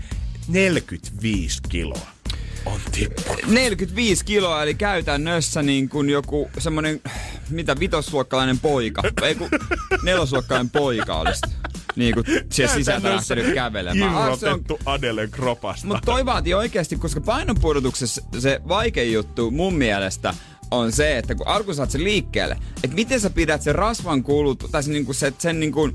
[0.47, 2.07] 45 kiloa
[2.65, 3.41] on tippunut.
[3.47, 7.01] 45 kiloa, eli käytännössä niin kuin joku semmonen,
[7.49, 9.49] mitä vitosluokkalainen poika, ei kun
[10.03, 11.41] nelosluokkalainen poika olisi
[11.95, 14.15] niin kuin siellä sisältä lähtenyt kävelemään.
[14.15, 15.87] Ah, se on Adelen kropasta.
[15.87, 20.33] Mutta toi vaatii oikeasti, koska painonpudotuksessa se vaikein juttu mun mielestä
[20.71, 24.65] on se, että kun alkuun saat sen liikkeelle, että miten sä pidät sen rasvan kulut,
[24.71, 25.91] tai sen, niinku, se, sen niinku,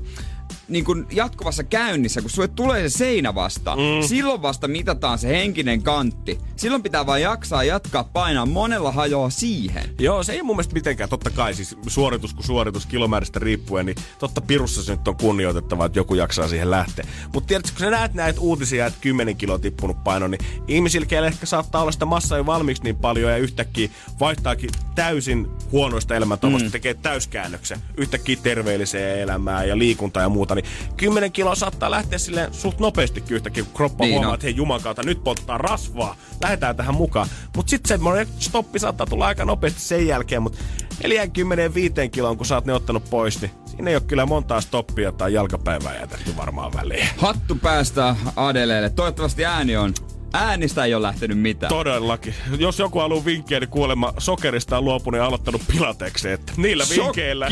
[0.71, 4.07] niin kuin jatkuvassa käynnissä, kun sulle tulee se seinä vasta, mm.
[4.07, 6.37] silloin vasta mitataan se henkinen kantti.
[6.55, 8.45] Silloin pitää vaan jaksaa jatkaa painaa.
[8.45, 9.83] Monella hajoaa siihen.
[9.99, 11.09] Joo, se ei mun mielestä mitenkään.
[11.09, 15.85] Totta kai siis suoritus kuin suoritus kilomääristä riippuen, niin totta pirussa se nyt on kunnioitettavaa,
[15.85, 17.05] että joku jaksaa siihen lähteä.
[17.33, 21.27] Mutta tiedätkö, kun sä näet näitä uutisia, että 10 kiloa tippunut paino, niin ihmisillä, keillä
[21.27, 26.67] ehkä saattaa olla sitä massaa jo valmiiksi niin paljon ja yhtäkkiä vaihtaakin täysin huonoista elämäntavoista,
[26.67, 26.71] mm.
[26.71, 30.60] tekee täyskäännöksen yhtäkkiä terveelliseen elämään ja liikuntaa ja muuta, niin
[30.97, 34.81] 10 kiloa saattaa lähteä silleen suht nopeasti yhtäkkiä, kun kroppa niin huomaa, että hei juman
[34.81, 37.27] kautta, nyt polttaa rasvaa, lähdetään tähän mukaan.
[37.55, 40.59] Mutta sitten semmoinen stoppi saattaa tulla aika nopeasti sen jälkeen, mutta
[41.03, 45.11] 45 kiloon, kun sä oot ne ottanut pois, niin siinä ei ole kyllä montaa stoppia
[45.11, 47.07] tai jalkapäivää jätetty varmaan väliin.
[47.17, 48.89] Hattu päästä Adeleelle.
[48.89, 49.93] Toivottavasti ääni on
[50.33, 51.69] Äänistä ei ole lähtenyt mitään.
[51.69, 52.33] Todellakin.
[52.59, 56.29] Jos joku haluaa vinkkejä, niin kuulemma sokerista on luopunut ja aloittanut pilateksi.
[56.29, 57.47] Että niillä vinkkeillä.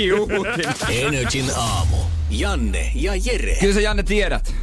[0.89, 1.97] Energin aamu.
[2.29, 3.55] Janne ja Jere.
[3.59, 4.53] Kyllä sä Janne tiedät.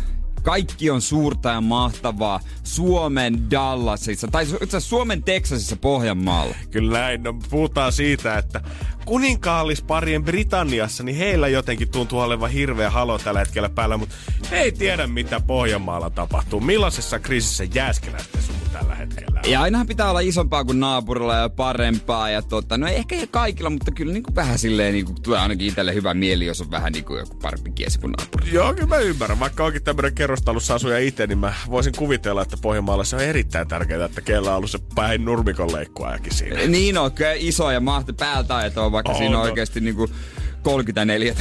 [0.47, 6.55] Kaikki on suurta ja mahtavaa Suomen Dallasissa, tai itse Suomen Texasissa Pohjanmaalla.
[6.71, 7.23] Kyllä näin.
[7.23, 8.61] No, puhutaan siitä, että
[9.05, 14.15] kuninkaallisparien Britanniassa, niin heillä jotenkin tuntuu olevan hirveä halo tällä hetkellä päällä, mutta
[14.51, 16.61] he ei tiedä, mitä Pohjanmaalla tapahtuu.
[16.61, 22.31] Millaisessa kriisissä Jääskeläistä sun tällä hetkellä Ja ainahan pitää olla isompaa kuin naapurilla ja parempaa.
[22.31, 25.39] Ja tota, no ehkä ei kaikilla, mutta kyllä niin kuin vähän silleen niin kuin, tulee
[25.39, 28.53] ainakin itselle hyvä mieli, jos on vähän niin kuin joku parempi kiesi kuin naapuri.
[28.53, 29.41] Joo, kyllä mä ymmärrän.
[29.41, 33.69] Vaikka onkin tämmöinen kerrostalossa asuja itse, niin mä voisin kuvitella, että Pohjanmaalla se on erittäin
[33.69, 36.67] tärkeää, että kellä on ollut se päin nurmikon leikkuajakin siinä.
[36.67, 39.97] Niin on, kyllä iso ja mahti päältä, että on vaikka on, siinä on oikeasti niin
[39.97, 40.11] kuin
[40.63, 41.35] 34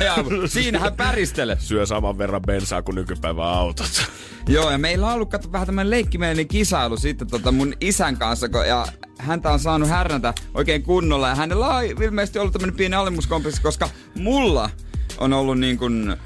[0.46, 1.56] Siinä hän päristelee.
[1.60, 4.02] Syö saman verran bensaa kuin nykypäivän autot.
[4.48, 8.66] Joo, ja meillä on ollut vähän tämmöinen leikkimielinen kisailu sitten tota mun isän kanssa, kun,
[8.66, 8.86] ja
[9.18, 11.28] häntä on saanut härnätä oikein kunnolla.
[11.28, 14.70] Ja hänellä on ilmeisesti ollut tämmöinen pieni alemmuskompleksi, koska mulla
[15.18, 16.16] on ollut niin kuin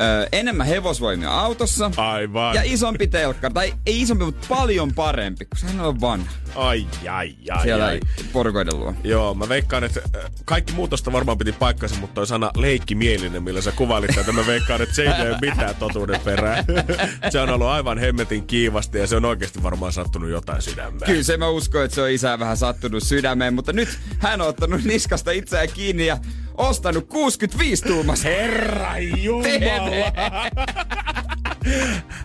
[0.00, 1.90] ö, enemmän hevosvoimia autossa.
[1.96, 2.54] Aivan.
[2.54, 3.50] Ja isompi telkka.
[3.50, 6.32] Tai ei isompi, mutta paljon parempi, koska hän on vanha.
[6.54, 8.00] Ai, ai, ai, Siellä ai.
[8.32, 8.94] porukoiden luo.
[9.04, 10.00] Joo, mä veikkaan, että
[10.44, 14.82] kaikki muutosta varmaan piti paikkansa, mutta toi sana leikkimielinen, millä sä kuvailit tätä, mä veikkaan,
[14.82, 16.64] että se ei ole mitään totuuden perää.
[17.30, 21.06] se on ollut aivan hemmetin kiivasti ja se on oikeasti varmaan sattunut jotain sydämeen.
[21.06, 24.48] Kyllä se mä uskon, että se on isää vähän sattunut sydämeen, mutta nyt hän on
[24.48, 26.18] ottanut niskasta itseään kiinni ja
[26.56, 28.28] ostanut 65 tuumassa.
[28.28, 30.50] Herra Jumala!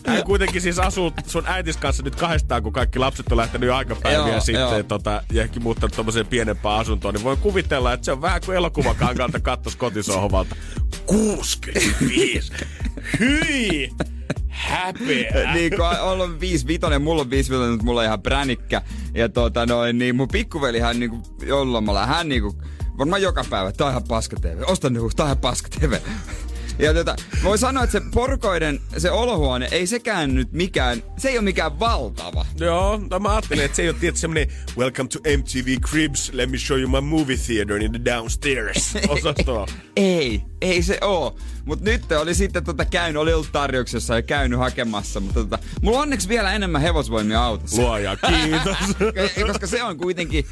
[0.08, 4.34] Hän kuitenkin siis asuu sun äitis kanssa nyt kahdestaan, kun kaikki lapset on lähtenyt aikapäiviä
[4.34, 4.84] joo, sitten joo.
[4.84, 8.58] Tota, ja ehkä muuttanut tommoseen pienempään asuntoon, niin voi kuvitella, että se on vähän kuin
[8.58, 10.56] elokuvakankalta kattos kotisohvalta.
[11.06, 12.54] 65!
[13.20, 13.90] Hyi!
[14.48, 15.54] Häpeä.
[15.54, 18.82] niin kun on ollut 5 vitonen, mulla on 5 vitonen, mutta mulla on ihan pränikkä.
[19.14, 22.56] Ja tota noin, niin mun pikkuvelihän niinku joululomalla, hän niinku
[22.98, 25.94] varmaan joka päivä, tää on ihan paska TV, osta nyt tää on ihan paska TV.
[26.80, 31.38] Ja tota, voi sanoa, että se porkoiden, se olohuone, ei sekään nyt mikään, se ei
[31.38, 32.46] ole mikään valtava.
[32.60, 36.52] Joo, no mä ajattelin, että se ei ole tietysti semmonen Welcome to MTV Cribs, let
[36.52, 39.68] me show you my movie theater in the downstairs osastoa.
[39.96, 41.38] ei, ei se oo.
[41.66, 45.20] Mut nyt oli sitten tota käynyt, oli ollut tarjouksessa ja käynyt hakemassa.
[45.20, 47.82] Mutta tota, mulla on onneksi vielä enemmän hevosvoimia autossa.
[47.82, 48.78] Luoja, kiitos.
[49.48, 50.46] Koska se on kuitenkin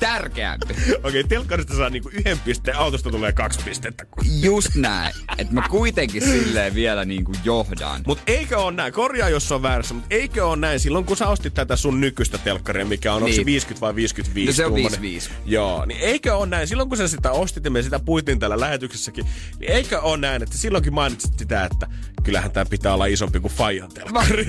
[0.00, 0.74] tärkeämpi.
[0.74, 4.06] Okei, okay, telkkarista saa niinku yhden pisteen, autosta tulee kaksi pistettä.
[4.40, 5.14] Just näin.
[5.38, 8.02] Että mä kuitenkin silleen vielä niinku johdan.
[8.06, 11.28] Mut eikö on näin, korjaa jos on väärässä, mutta eikö on näin silloin kun sä
[11.28, 13.24] ostit tätä sun nykyistä telkkaria, mikä on, niin.
[13.24, 14.52] onko se 50 vai 55?
[14.52, 15.30] No se on 55.
[15.44, 18.60] Joo, niin eikö on näin, silloin kun sä sitä ostit ja me sitä puitin täällä
[18.60, 19.26] lähetyksessäkin,
[19.58, 21.86] niin eikö on näin, että silloinkin mainitsit sitä, että
[22.22, 24.46] kyllähän tämä pitää olla isompi kuin Fajan telkkari.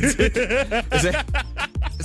[1.01, 1.13] se,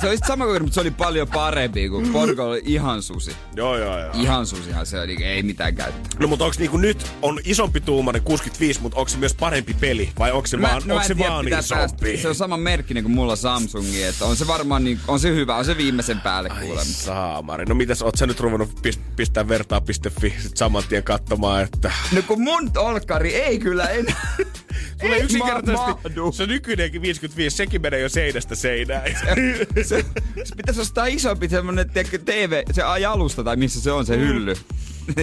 [0.00, 3.37] se oli sama kuin, mutta se oli paljon parempi, kuin Porko oli ihan susi.
[3.57, 4.11] Joo, joo, joo.
[4.14, 6.12] Ihan susihan se oli, ei mitään käyttää.
[6.18, 10.12] No mutta onko niinku nyt on isompi tuumari 65, mutta onko se myös parempi peli?
[10.18, 11.74] Vai onko se mä, vaan, no, onko se tiedä, vaan isompi?
[11.74, 12.22] Päästä.
[12.22, 15.57] Se on sama merkkinen kuin mulla Samsungi, että on se varmaan niin, on se hyvä,
[15.57, 16.85] on se viimeisen päälle kuulemma.
[16.85, 17.64] Saamari.
[17.64, 18.70] No mitäs, oot sä nyt ruvennut
[19.16, 21.92] pistää vertaa.fi sit saman tien katsomaan, että...
[22.12, 24.37] No kun mun olkari ei kyllä enää...
[25.00, 25.92] Tulee yksinkertaisesti,
[26.33, 29.02] se nykyinenkin 55, sekin menee jo seinästä seinään.
[29.85, 30.05] Se,
[30.45, 34.55] se, pitäisi ostaa isompi semmonen tiedätkö, TV, se alusta tai missä se on se hylly.
[34.55, 35.14] Mm.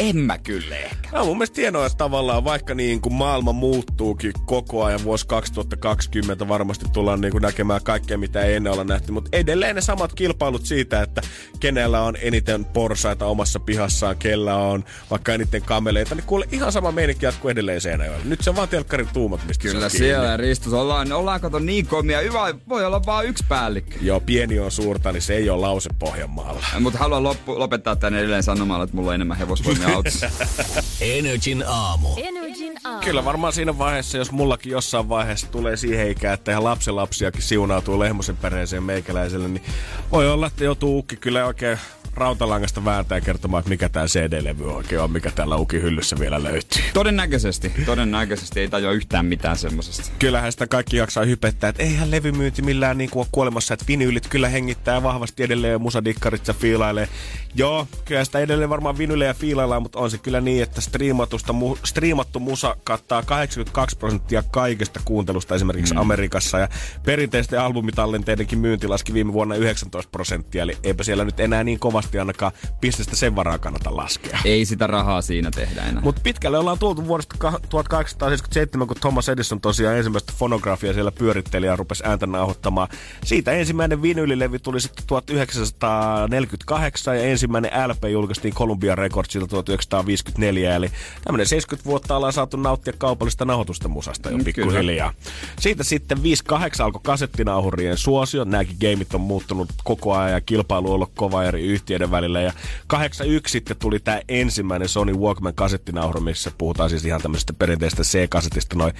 [0.00, 1.08] En mä kyllä ehkä.
[1.12, 6.48] No mun mielestä hienoa, että tavallaan vaikka niin kuin maailma muuttuukin koko ajan vuosi 2020
[6.48, 10.14] varmasti tullaan niin kuin näkemään kaikkea, mitä ei ennen olla nähty, mutta edelleen ne samat
[10.14, 11.22] kilpailut siitä, että
[11.60, 16.92] kenellä on eniten porsaita omassa pihassaan, kellä on vaikka eniten kameleita, niin kuule ihan sama
[16.92, 18.24] meininki jatkuu edelleen Seinäjoella.
[18.24, 21.86] Nyt se on vaan telkkarin tuumat, mistä Kyllä se siellä Ristus, ollaan, ollaan kato niin
[21.86, 23.96] komia, hyvä, voi olla vaan yksi päällikkö.
[24.00, 26.66] Joo, pieni on suurta, niin se ei ole lause Pohjanmaalla.
[26.80, 30.30] Mutta haluan loppu, lopettaa tänne edelleen sanomalla, että mulla on enemmän hevosvoimia autossa.
[31.00, 32.08] Energin aamu.
[32.16, 33.00] Energin aamu.
[33.04, 37.98] Kyllä varmaan siinä vaiheessa, jos mullakin jossain vaiheessa tulee siihen ikään, että ihan lapsenlapsiakin siunautuu
[37.98, 39.64] Lehmosen perheeseen meikäläiselle, niin
[40.12, 41.78] voi olla, että joutuu ukki kyllä oikein
[42.14, 46.82] rautalangasta vääntää kertomaan, että mikä tämä CD-levy oikein on, mikä täällä ukin hyllyssä vielä löytyy.
[46.94, 50.10] Todennäköisesti, todennäköisesti ei tajua yhtään mitään semmosesta.
[50.18, 54.28] Kyllähän sitä kaikki jaksaa hypettää, että eihän levymyynti millään niin kuin ole kuolemassa, että vinyylit
[54.28, 57.08] kyllä hengittää vahvasti edelleen ja musadikkarit ja fiilailee.
[57.54, 59.34] Joo, kyllä sitä edelleen varmaan vinylejä
[59.70, 65.00] fiilaillaan, mutta on se kyllä niin, että striimatusta, mu, striimattu musa kattaa 82 prosenttia kaikesta
[65.04, 66.00] kuuntelusta esimerkiksi mm.
[66.00, 66.68] Amerikassa ja
[67.04, 72.18] perinteisten albumitallenteidenkin myynti laski viime vuonna 19 prosenttia, eli eipä siellä nyt enää niin kovasti
[72.18, 74.38] ainakaan pistestä sen varaa kannata laskea.
[74.44, 76.02] Ei sitä rahaa siinä tehdä enää.
[76.02, 81.66] Mutta pitkälle ollaan tultu vuodesta ka- 1877, kun Thomas Edison tosiaan ensimmäistä fonografiaa siellä pyöritteli
[81.66, 82.88] ja rupesi ääntä nauhoittamaan.
[83.24, 90.76] Siitä ensimmäinen vinylilevy tuli sitten 1948 ja ensimmäinen LP julkaistiin Columbia Recordsilta 1954.
[90.76, 90.90] Eli
[91.24, 95.12] tämmöinen 70 vuotta ollaan saatu nauttia kaupallista nauhoitusta musasta jo Mm, pikkuhiljaa.
[95.58, 98.44] Siitä sitten 58 alkoi kasettinauhurien suosio.
[98.44, 102.40] Nämäkin gameit on muuttunut koko ajan ja kilpailu on ollut kova eri yhtiöiden välillä.
[102.40, 102.52] Ja
[102.86, 108.76] 81 sitten tuli tämä ensimmäinen Sony Walkman kasettinauhuri, missä puhutaan siis ihan tämmöisestä perinteistä C-kasetista.
[108.76, 108.94] Noin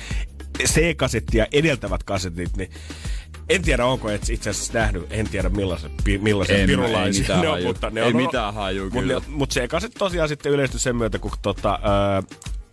[0.65, 2.71] C-kasettia edeltävät kasetit, niin
[3.49, 7.49] en tiedä, onko et itse asiassa nähnyt, en tiedä millaisen, pi, millaisen En, pirulaisia ne
[7.49, 7.67] on, haju.
[7.67, 9.15] mutta ne Ei on mitään haju, kyllä.
[9.15, 12.23] Mutta mut se kaset tosiaan sitten yleistyi sen myötä, kun tota, ää,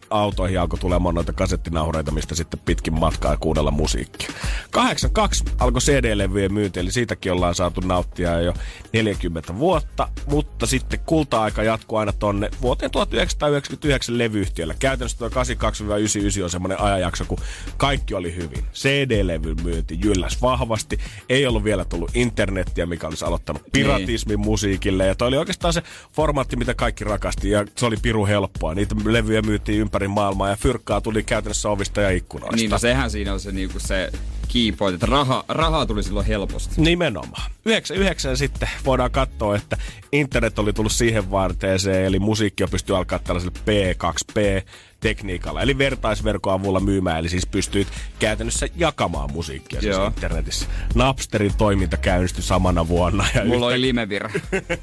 [0.09, 4.29] autoihin alkoi tulemaan noita kasettinauhureita, mistä sitten pitkin matkaa kuunnella musiikkia.
[4.71, 8.53] 82 alkoi CD-levyjen myynti, eli siitäkin ollaan saatu nauttia jo
[8.93, 14.75] 40 vuotta, mutta sitten kulta-aika jatkuu aina tonne vuoteen 1999 levyyhtiöllä.
[14.79, 17.37] Käytännössä tuo 82-99 on semmoinen ajanjakso, kun
[17.77, 18.65] kaikki oli hyvin.
[18.73, 20.97] CD-levyn myynti jylläs vahvasti.
[21.29, 25.07] Ei ollut vielä tullut internettiä, mikä olisi aloittanut piratismin musiikille.
[25.07, 27.49] Ja toi oli oikeastaan se formaatti, mitä kaikki rakasti.
[27.49, 28.75] Ja se oli piru helppoa.
[28.75, 32.55] Niitä levyjä myytiin ympäri maailmaa ja fyrkkaa tuli käytännössä ovista ja ikkunoista.
[32.55, 34.11] Niin, no sehän siinä on se, niinku se
[34.53, 36.81] key point, että raha, rahaa tuli silloin helposti.
[36.81, 37.51] Nimenomaan.
[37.65, 39.77] 99 sitten voidaan katsoa, että
[40.11, 44.65] internet oli tullut siihen varteeseen, eli musiikkia pystyy alkaa tällaisella P2P
[44.99, 47.87] tekniikalla, eli vertaisverkon avulla myymään, eli siis pystyy
[48.19, 50.07] käytännössä jakamaan musiikkia siis Joo.
[50.07, 50.65] internetissä.
[50.95, 53.25] Napsterin toiminta käynnistyi samana vuonna.
[53.35, 54.29] Ja Mulla oli limevira.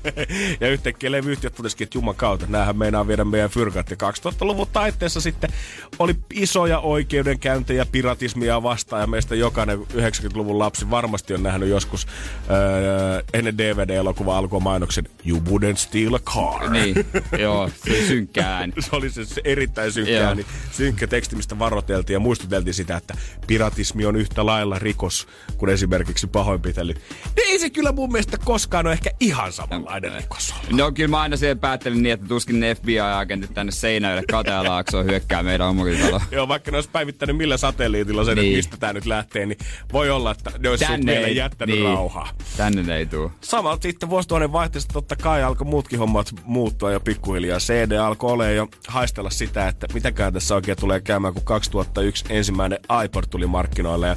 [0.61, 3.91] ja yhtäkkiä levyyhtiöt totesikin, että juman kautta, näähän meinaa viedä meidän fyrkat.
[3.91, 5.51] Ja 2000-luvun taitteessa sitten
[5.99, 9.01] oli isoja oikeudenkäyntejä piratismia vastaan.
[9.01, 12.07] Ja meistä jokainen 90-luvun lapsi varmasti on nähnyt joskus
[12.51, 16.71] öö, ennen DVD-elokuva alkua mainoksen You wouldn't steal a car.
[16.71, 16.95] niin,
[17.39, 18.73] joo, se oli synkkää ääni.
[18.83, 20.27] se oli se, se erittäin synkkä, Joo.
[20.27, 23.15] ääni, synkkä teksti, mistä varoiteltiin ja muistuteltiin sitä, että
[23.47, 25.27] piratismi on yhtä lailla rikos
[25.59, 26.93] kuin esimerkiksi pahoinpitely.
[27.37, 30.71] Niin Ei se kyllä mun mielestä koskaan ole ehkä ihan samanlainen rikos ollut.
[30.73, 35.43] No kyllä mä aina siihen päättelin niin, että tuskin ne FBI-agentit tänne Seinäjoelle Katajalaaksoon hyökkää
[35.43, 36.23] meidän omakotitaloon.
[36.31, 38.43] Joo, vaikka ne olisi päivittänyt millä satelliitilla sen, niin.
[38.45, 38.53] Niin.
[38.59, 39.59] että mistä tämä nyt lähtee, niin
[39.93, 41.85] voi olla, että ne olisi Tänne ei- jättänyt niin.
[41.89, 42.29] rauhaa.
[42.57, 43.33] Tänne ei tuu.
[43.41, 47.59] Samalla sitten vuosituhannen vaihteessa totta kai alkoi muutkin hommat muuttua jo pikkuhiljaa.
[47.59, 52.79] CD alkoi olla jo haistella sitä, että mitäkään tässä oikein tulee käymään, kun 2001 ensimmäinen
[53.05, 54.17] iPod tuli markkinoille ja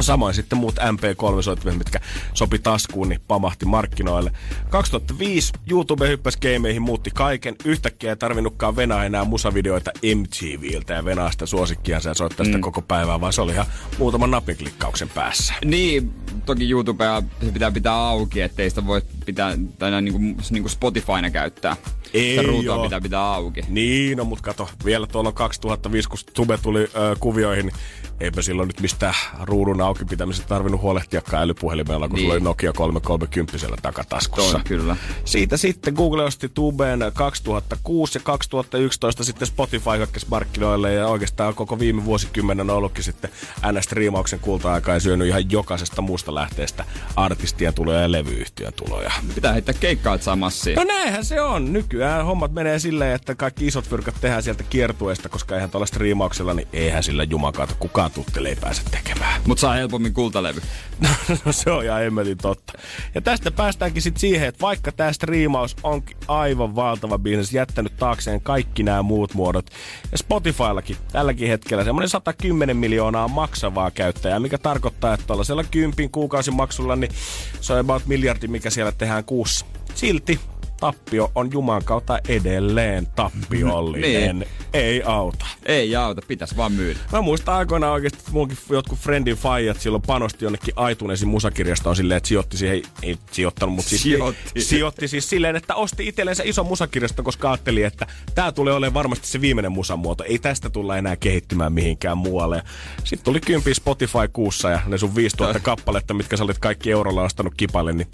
[0.00, 2.00] Samoin sitten muut MP3-soittimet, mitkä
[2.34, 4.32] sopi taskuun, niin pamahti markkinoille.
[4.70, 7.54] 2005 YouTube hyppäsi gameihin, muutti kaiken.
[7.64, 12.82] Yhtäkkiä ei tarvinnutkaan venää enää musavideoita MTVltä ja venaa sitä suosikkiansa ja soittaa sitä koko
[12.82, 13.66] päivää, vaan se oli ihan
[13.98, 15.54] muutaman napinklikkauksen päässä.
[15.64, 16.12] Niin,
[16.46, 21.30] toki YouTubea se pitää pitää auki, ettei sitä voi pitää, tai näin niinku, niinku Spotifyna
[21.30, 21.76] käyttää.
[22.14, 23.60] Ei Sitä ruutua pitää pitää auki.
[23.68, 27.76] Niin, no mut kato, vielä tuolla 2005, kun Tube tuli ö, kuvioihin, niin
[28.20, 32.22] eipä silloin nyt mistään ruudun auki pitämisestä tarvinnut huolehtiakaan älypuhelimella, kun niin.
[32.22, 32.24] Niin.
[32.24, 34.52] sulla oli Nokia 330 takataskussa.
[34.52, 34.96] Toi, kyllä.
[35.24, 41.78] Siitä sitten Google osti Tubeen 2006 ja 2011 sitten Spotify hyökkäsi markkinoille ja oikeastaan koko
[41.78, 43.30] viime vuosikymmenen on ollutkin sitten
[43.62, 46.84] NS-striimauksen kulta-aika ja syönyt ihan jokaisesta muusta lähteestä
[47.16, 49.12] artistia tuloja ja levyyhtiön tuloja.
[49.34, 50.76] Pitää heittää keikkaa, että saa massia.
[50.76, 51.72] No näinhän se on.
[51.72, 56.54] Nykyään hommat menee silleen, että kaikki isot fyrkat tehdään sieltä kiertueesta, koska eihän tuolla striimauksella,
[56.54, 59.42] niin eihän sillä jumakaata kukaan tuttele ei pääse tekemään.
[59.46, 60.60] Mut saa helpommin kultalevy.
[61.44, 62.72] No se on ihan emmetin totta.
[63.14, 68.40] Ja tästä päästäänkin sitten siihen, että vaikka tämä striimaus onkin aivan valtava bisnes, jättänyt taakseen
[68.40, 69.70] kaikki nämä muut muodot.
[70.12, 76.96] Ja Spotifyllakin tälläkin hetkellä semmoinen 110 miljoonaa maksavaa käyttäjää, mikä tarkoittaa, että tuollaisella kympin kuukausimaksulla,
[76.96, 77.12] niin
[77.60, 79.66] se on about miljardi, mikä siellä tehdään kuussa.
[79.94, 80.40] Silti
[80.80, 84.38] tappio on Juman kautta edelleen tappiollinen.
[84.38, 84.48] Niin.
[84.72, 85.46] ei auta.
[85.66, 87.00] Ei auta, pitäis vaan myydä.
[87.12, 92.16] Mä muistan aikoinaan oikeesti, että munkin jotkut friendin faijat silloin panosti jonnekin aituneisiin musakirjastoon silleen,
[92.16, 94.60] että sijoitti siihen, ei sijoittanut, mutta siis Sijoitti.
[94.60, 99.26] sijoitti siis silleen, että osti itsellensä iso musakirjasto, koska ajatteli, että tää tulee olemaan varmasti
[99.28, 100.24] se viimeinen musamuoto.
[100.24, 102.62] Ei tästä tulla enää kehittymään mihinkään muualle.
[103.04, 107.22] Sitten tuli kympi Spotify kuussa ja ne sun 5000 kappaletta, mitkä sä olit kaikki eurolla
[107.22, 108.08] ostanut kipalle, niin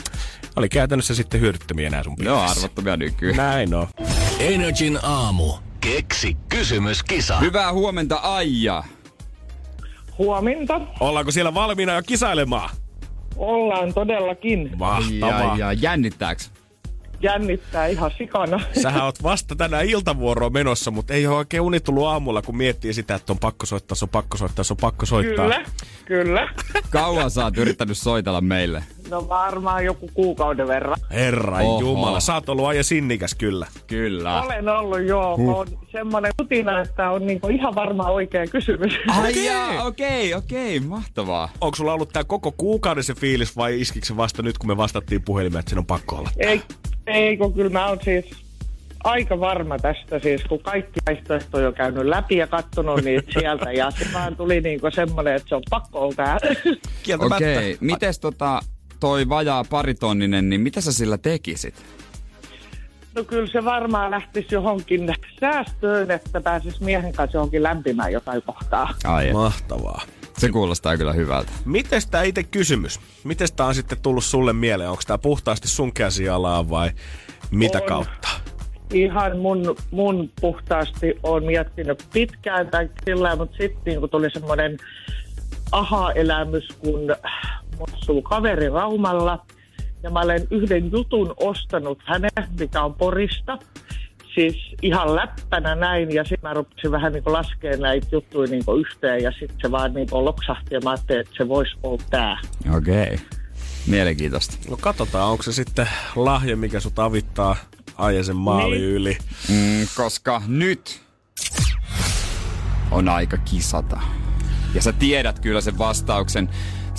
[0.57, 2.50] oli käytännössä sitten hyödyttömiä enää sun on piirissä.
[2.51, 3.37] Arvottomia nykyään.
[3.37, 3.87] Näin on.
[4.39, 5.53] Energin aamu.
[5.81, 7.39] Keksi kysymyskisa.
[7.39, 8.83] Hyvää huomenta, Aija.
[10.19, 10.81] Huomenta.
[11.01, 12.71] Ollaanko siellä valmiina jo kisailemaan?
[13.37, 14.71] Ollaan todellakin.
[14.77, 15.57] Mahtavaa.
[15.57, 16.51] Ja, ja jännittääks?
[17.23, 18.61] Jännittää ihan sikana.
[18.83, 22.95] Sähän oot vasta tänään iltavuoroon menossa, mutta ei ole oikein uni tullut aamulla, kun miettii
[22.95, 25.45] sitä, että on pakko soittaa, se on pakko soittaa, se on pakko soittaa.
[25.45, 25.65] Kyllä,
[26.05, 26.49] kyllä.
[26.91, 28.85] Kauan sä oot yrittänyt soitella meille?
[29.11, 30.97] No varmaan joku kuukauden verran.
[31.11, 31.81] Herra Oho.
[31.81, 33.67] Jumala, sä oot ollut ajan sinnikäs kyllä.
[33.87, 34.43] Kyllä.
[34.43, 35.37] Olen ollut joo.
[35.37, 35.59] Huh.
[35.59, 38.93] On semmoinen kutina, että on niinku ihan varma oikea kysymys.
[39.09, 39.33] Ai
[39.87, 41.49] okei, okei, mahtavaa.
[41.61, 44.77] Onko sulla ollut tää koko kuukauden se fiilis vai iskikö se vasta nyt, kun me
[44.77, 46.31] vastattiin puhelimeen, että sen on pakko olla?
[46.37, 46.63] ei,
[47.07, 48.25] ei, kun kyllä mä oon siis
[49.05, 53.73] aika varma tästä siis, kun kaikki vaihtoehtoja on jo käynyt läpi ja kattonut niitä sieltä.
[53.73, 56.39] Ja se vaan tuli niinku semmoinen, että se on pakko olla tää.
[57.03, 57.37] Kieltämättä.
[57.37, 58.61] Okei, mites tota
[59.01, 61.75] toi vajaa paritonninen, niin mitä sä sillä tekisit?
[63.15, 68.95] No kyllä se varmaan lähtisi johonkin säästöön, että pääsis miehen kanssa johonkin lämpimään jotain kohtaa.
[69.05, 70.03] Ai, Mahtavaa.
[70.39, 71.53] se kuulostaa kyllä hyvältä.
[71.65, 73.01] Mites tää itse kysymys?
[73.25, 74.91] Mites tää on sitten tullut sulle mieleen?
[74.91, 76.91] Onko tää puhtaasti sun käsialaa vai
[77.51, 77.85] mitä On.
[77.87, 78.29] kautta?
[78.95, 84.77] Ihan mun, mun puhtaasti on miettinyt pitkään tai sillä, mutta sitten niinku tuli semmoinen
[85.73, 87.01] aha-elämys, kun
[87.95, 89.47] asuu kaveri Raumalla
[90.03, 93.59] ja mä olen yhden jutun ostanut hänen, mikä on Porista.
[94.35, 99.23] Siis ihan läppänä näin ja sitten mä rupesin vähän niin laskea näitä juttuja niin yhteen
[99.23, 102.39] ja sitten se vaan niin loksahti ja mä ajattelin, että se voisi olla tää.
[102.77, 103.19] Okei.
[103.87, 104.57] Mielenkiintoista.
[104.71, 107.57] No katsotaan, onko se sitten lahja, mikä sut avittaa
[107.99, 108.89] Aijesen maali Niin.
[108.91, 109.19] yli.
[109.49, 111.01] Mm, koska nyt
[112.91, 114.01] on aika kisata.
[114.75, 116.49] Ja sä tiedät kyllä sen vastauksen.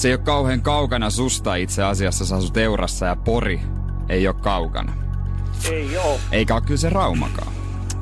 [0.01, 2.25] Se ei ole kauhean kaukana susta itse asiassa.
[2.25, 3.61] Sä asut Eurassa ja Pori
[4.09, 4.93] ei ole kaukana.
[5.71, 6.19] Ei oo.
[6.31, 7.53] Eikä ole kyllä se Raumakaan.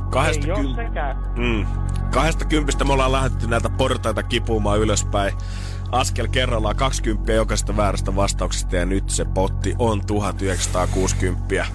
[0.09, 1.17] Kahdesta, Ei sekään.
[1.35, 1.65] mm.
[2.13, 5.33] Kahdesta kympistä me ollaan lähdetty näitä portaita kipumaan ylöspäin.
[5.91, 11.65] Askel kerrallaan 20 jokaisesta väärästä vastauksesta ja nyt se potti on 1960.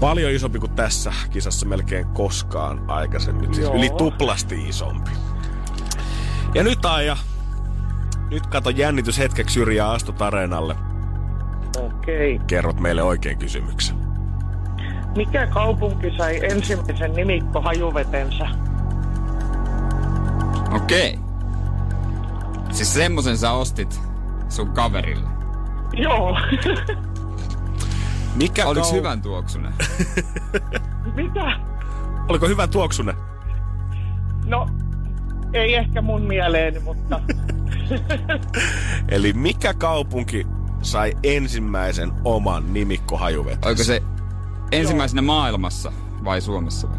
[0.00, 3.54] Paljon isompi kuin tässä kisassa melkein koskaan aikaisemmin.
[3.54, 3.76] Siis Joo.
[3.76, 5.10] yli tuplasti isompi.
[6.54, 7.16] Ja nyt Aija,
[8.30, 10.76] nyt kato jännitys hetkeksi syrjää astut areenalle.
[11.78, 12.40] Okei.
[12.46, 13.96] Kerrot meille oikein kysymyksen.
[15.16, 18.46] Mikä kaupunki sai ensimmäisen nimikko hajuvetensä?
[20.72, 21.18] Okei.
[22.70, 24.00] Siis semmosen sä ostit
[24.48, 25.28] sun kaverille.
[25.92, 26.36] Joo.
[28.34, 29.72] Mikä Oliks kau- hyvän tuoksunen?
[31.16, 31.52] Mitä?
[32.28, 33.14] Oliko hyvä tuoksune?
[34.44, 34.68] No,
[35.52, 37.20] ei ehkä mun mieleeni, mutta
[39.08, 40.46] Eli mikä kaupunki
[40.82, 43.68] sai ensimmäisen oman nimikkohajuvetensä?
[43.68, 44.02] Oliko se
[44.72, 45.92] ensimmäisenä maailmassa
[46.24, 46.88] vai Suomessa?
[46.88, 46.98] vai?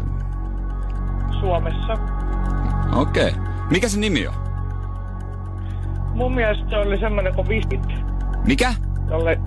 [1.40, 1.98] Suomessa.
[2.94, 3.32] Okei.
[3.70, 4.34] Mikä se nimi on?
[6.14, 7.86] Mun mielestä se oli semmoinen kuin Visit,
[8.46, 8.74] Mikä?
[9.08, 9.40] jolle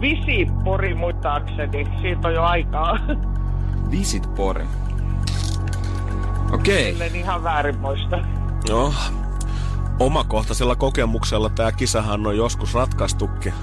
[0.00, 1.86] Visipori muistaakseni.
[2.00, 2.98] Siitä on jo aikaa.
[3.90, 4.64] Visit Pori.
[6.52, 6.96] Okei.
[7.02, 8.18] En ihan väärin muista.
[8.68, 8.94] No,
[10.00, 13.54] omakohtaisella kokemuksella tämä kisahan on joskus ratkaistukin.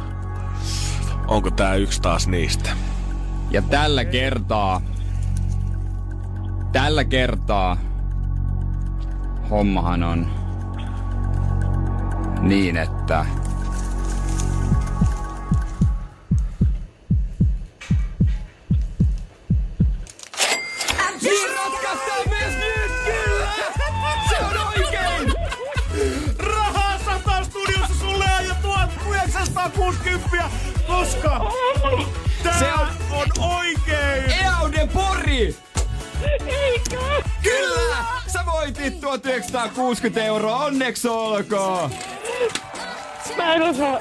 [1.27, 2.69] Onko tämä yksi taas niistä?
[3.51, 4.81] Ja tällä kertaa,
[6.71, 7.77] tällä kertaa
[9.49, 10.27] hommahan on
[12.41, 13.25] niin, että
[39.21, 41.91] 1960 euroa, onneksi olkoon!
[43.37, 43.99] Mä en osaa.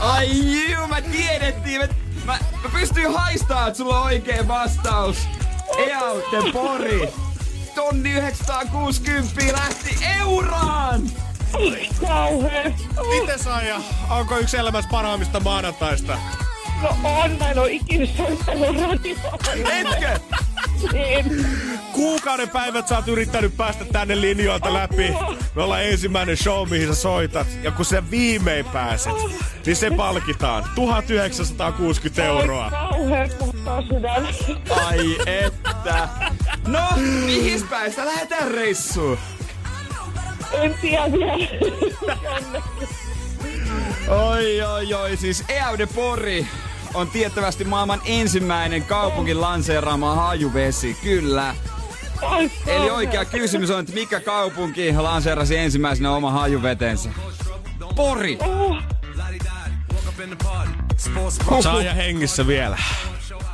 [0.00, 0.28] Ai
[0.70, 1.80] juu, mä tiedettiin!
[1.80, 1.86] Mä,
[2.24, 5.16] mä, mä pystyin haistaa, että sulla on oikea vastaus.
[5.78, 7.08] Eaude Pori!
[7.74, 11.02] Tonni 960 lähti euraan!
[13.20, 16.18] Miten Saija, onko yksi elämässä parhaimmista maanantaista?
[16.82, 19.38] No on, mä en oo ikinä soittanut radioon.
[19.72, 20.20] Etkö?
[20.94, 21.46] En.
[21.92, 25.14] Kuukauden päivät sä oot yrittänyt päästä tänne linjoilta läpi.
[25.54, 27.46] Me ollaan ensimmäinen show, mihin sä soitat.
[27.62, 29.12] Ja kun sä viimein pääset,
[29.66, 30.64] niin se palkitaan.
[30.74, 32.70] 1960 euroa.
[34.70, 36.08] Ai että.
[36.66, 36.80] No,
[37.26, 39.18] mihin päin sä lähetään reissuun?
[40.52, 41.48] En tiedä vielä.
[44.08, 45.16] Oi, oi, oi.
[45.16, 46.46] Siis Eaude Pori
[46.94, 50.96] on tiettävästi maailman ensimmäinen kaupunkin lanseeraama hajuvesi.
[51.02, 51.54] Kyllä.
[52.66, 57.10] Eli oikea kysymys on, että mikä kaupunki lanseerasi ensimmäisenä oma hajuvetensä?
[57.96, 58.38] Pori.
[61.62, 62.78] Saa ja hengissä vielä.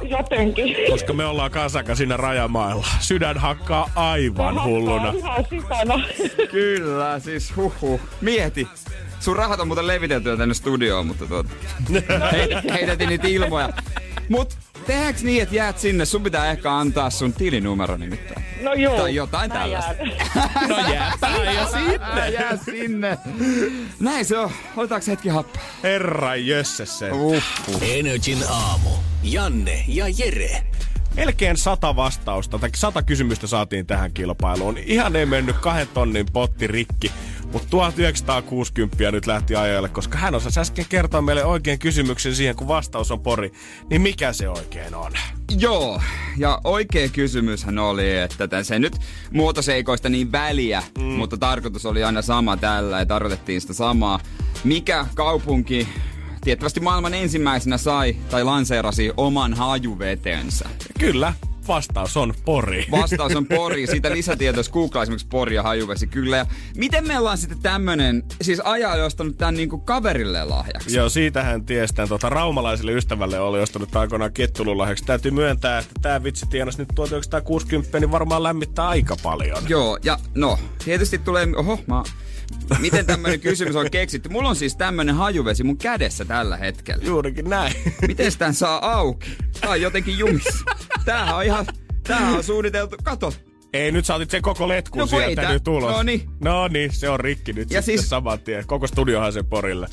[0.03, 0.77] Jotenkin.
[0.91, 2.87] Koska me ollaan kasaka siinä rajamailla.
[3.01, 5.13] Sydän hakkaa aivan hulluna.
[5.17, 6.05] Ihan.
[6.51, 8.01] Kyllä, siis huhu.
[8.21, 8.69] Mieti.
[9.21, 11.51] Sun rahat on muuten levitelty jo tänne studioon, mutta tuota,
[12.33, 13.69] he, heitettiin niitä ilmoja.
[14.29, 16.05] Mut tehdäänkö niin, että jäät sinne?
[16.05, 18.45] Sun pitää ehkä antaa sun tilinumero nimittäin.
[18.63, 18.97] No joo.
[18.97, 19.95] Tai jotain mä tällaista.
[20.69, 22.31] No jääpä ja sinne.
[22.31, 23.19] Jää sinne.
[24.01, 24.51] Näin se on.
[24.77, 25.63] Otetaanko hetki happea?
[25.83, 27.13] Herra jösse se.
[27.13, 27.43] Uhuh.
[27.81, 28.91] Energin aamu.
[29.23, 30.63] Janne ja Jere.
[31.15, 34.79] Melkein sata vastausta, tai sata kysymystä saatiin tähän kilpailuun.
[34.79, 37.13] Ihan ei mennyt kahden tonnin potti rikki,
[37.53, 42.69] mutta 1960 nyt lähti ajalle, koska hän osasi äsken kertoa meille oikein kysymyksen siihen, kun
[42.69, 43.53] vastaus on pori.
[43.91, 45.13] Niin mikä se oikein on?
[45.59, 46.01] Joo,
[46.37, 48.97] ja oikea kysymyshän oli, että se nyt
[49.33, 51.05] muotoseikoista niin väliä, mm.
[51.05, 54.21] mutta tarkoitus oli aina sama tällä ja tarkoitettiin sitä samaa.
[54.65, 55.89] Mikä kaupunki
[56.45, 60.69] tiettävästi maailman ensimmäisenä sai tai lanseerasi oman hajuvetensä?
[60.99, 61.33] Kyllä,
[61.69, 62.87] vastaus on pori.
[63.01, 63.87] Vastaus on Pori.
[63.87, 66.07] Siitä lisätietoa, jos googlaa esimerkiksi Pori ja hajuvesi.
[66.07, 66.37] Kyllä.
[66.37, 66.47] Ja
[66.77, 70.97] miten me ollaan sitten tämmönen, siis ajaa ostanut tän niinku kaverille lahjaksi?
[70.97, 75.05] Joo, siitähän tiestään tuota, raumalaiselle ystävälle oli ostanut aikoinaan kettululahjaksi.
[75.05, 79.63] Täytyy myöntää, että tämä vitsi tienasi nyt 1960, niin varmaan lämmittää aika paljon.
[79.69, 82.03] Joo, ja no, tietysti tulee, oho, mä,
[82.79, 84.29] miten tämmönen kysymys on keksitty?
[84.29, 87.05] Mulla on siis tämmönen hajuvesi mun kädessä tällä hetkellä.
[87.05, 87.73] Juurikin näin.
[88.09, 89.31] Miten sitä saa auki?
[89.61, 90.65] Tää on jotenkin jumissa.
[91.05, 91.67] Tämähän on ihan,
[92.03, 93.33] tämähän on suunniteltu, kato.
[93.73, 95.93] Ei, nyt saatit sen koko letkun No ei sieltä nyt ulos.
[95.97, 96.23] no niin.
[96.41, 98.67] No niin, se on rikki nyt Ja ja sitten siis- saman tien.
[98.67, 99.87] Koko studiohan sen porille.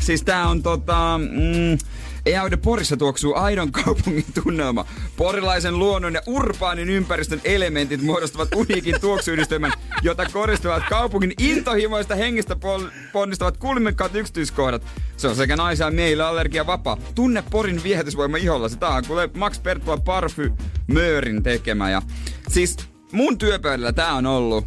[0.00, 1.18] Siis tää on tota...
[1.18, 1.78] Mm,
[2.26, 4.84] Eaude Porissa tuoksuu aidon kaupungin tunnelma.
[5.16, 9.72] Porilaisen luonnon ja urbaanin ympäristön elementit muodostavat uniikin tuoksuyhdistelmän,
[10.02, 14.82] jota koristavat kaupungin intohimoista hengestä pol- ponnistavat kulmikkaat yksityiskohdat.
[15.16, 16.96] Se on sekä naisia ja miehille allergia vapaa.
[17.14, 18.68] Tunne Porin viehätysvoima iholla.
[18.68, 21.90] Tää on kuule Max Perttua Parfymöörin tekemä.
[21.90, 22.02] Ja
[22.48, 22.76] siis
[23.12, 24.64] mun työpöydällä tää on ollut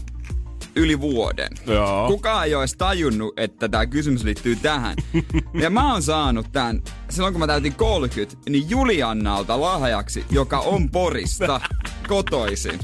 [0.75, 1.49] yli vuoden.
[1.67, 2.07] Joo.
[2.07, 4.95] Kukaan ei olisi tajunnut, että tämä kysymys liittyy tähän.
[5.61, 10.89] Ja mä oon saanut tämän, silloin kun mä täytin 30, niin Juliannalta lahjaksi, joka on
[10.89, 11.61] Porista
[12.09, 12.79] kotoisin.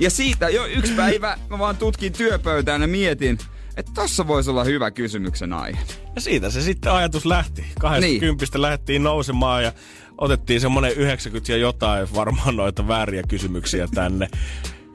[0.00, 3.38] Ja siitä jo yksi päivä mä vaan tutkin työpöytään ja mietin,
[3.76, 5.78] että tossa voisi olla hyvä kysymyksen aihe.
[6.14, 7.64] Ja siitä se sitten ajatus lähti.
[7.80, 8.62] 20 niin.
[8.62, 9.72] lähdettiin nousemaan ja
[10.18, 14.28] otettiin semmonen 90 ja jotain varmaan noita vääriä kysymyksiä tänne.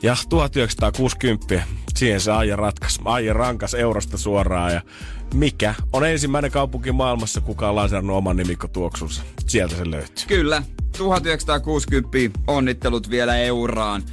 [0.01, 1.63] Ja 1960,
[1.95, 2.99] siihen se Aija ratkas.
[3.05, 4.81] Aija rankas eurosta suoraan ja
[5.33, 9.21] mikä on ensimmäinen kaupunki maailmassa, kuka on lanseerannut oman nimikkotuoksunsa.
[9.47, 10.25] Sieltä se löytyy.
[10.27, 10.63] Kyllä,
[10.97, 14.03] 1960 onnittelut vielä euraan.